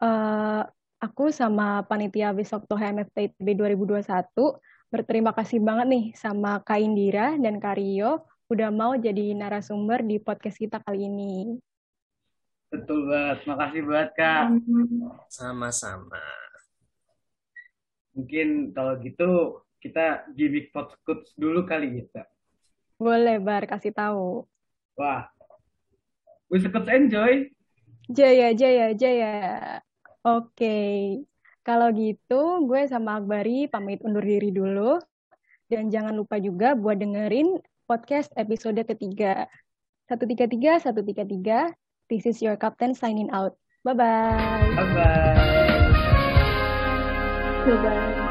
uh, 0.04 0.62
aku 1.00 1.32
sama 1.32 1.88
panitia 1.88 2.36
besok 2.36 2.68
Toh 2.68 2.78
MFT 2.78 3.34
ITB 3.34 3.48
2021 3.56 4.04
berterima 4.92 5.32
kasih 5.36 5.60
banget 5.64 5.88
nih 5.92 6.06
sama 6.16 6.60
Kak 6.62 6.80
Indira 6.80 7.36
dan 7.40 7.60
Kak 7.60 7.80
Rio 7.80 8.28
udah 8.52 8.70
mau 8.70 8.94
jadi 8.94 9.34
narasumber 9.34 10.06
di 10.06 10.22
podcast 10.22 10.60
kita 10.60 10.84
kali 10.84 11.08
ini. 11.08 11.58
Betul 12.74 13.08
banget, 13.08 13.40
makasih 13.46 13.82
banget 13.86 14.10
Kak. 14.18 14.44
Sama-sama. 15.30 16.24
Mungkin 18.16 18.72
kalau 18.72 18.96
gitu 19.04 19.62
kita 19.84 20.26
gimmick 20.34 20.74
podcast 20.74 21.30
dulu 21.38 21.68
kali 21.68 22.02
kita. 22.02 22.26
Boleh, 22.96 23.38
Bar, 23.44 23.68
kasih 23.68 23.92
tahu. 23.92 24.48
Wah, 24.96 25.28
Bisa 26.48 26.72
Coach 26.72 26.88
enjoy. 26.88 27.52
Jaya, 28.08 28.56
jaya, 28.56 28.96
jaya. 28.96 29.36
Oke, 30.24 31.20
kalau 31.66 31.92
gitu 31.94 32.66
gue 32.66 32.82
sama 32.88 33.20
Akbari 33.20 33.68
pamit 33.68 34.00
undur 34.02 34.24
diri 34.24 34.50
dulu. 34.50 34.98
Dan 35.66 35.90
jangan 35.90 36.14
lupa 36.14 36.38
juga 36.38 36.78
buat 36.78 36.98
dengerin 37.02 37.58
podcast 37.90 38.30
episode 38.38 38.82
ketiga. 38.86 39.50
133, 40.08 40.86
133, 40.86 41.74
this 42.10 42.26
is 42.26 42.42
your 42.42 42.56
captain 42.58 42.96
signing 42.96 43.30
out. 43.32 43.58
Bye-bye. 43.84 44.74
Bye-bye. 44.76 45.36
Bye-bye. 47.66 48.25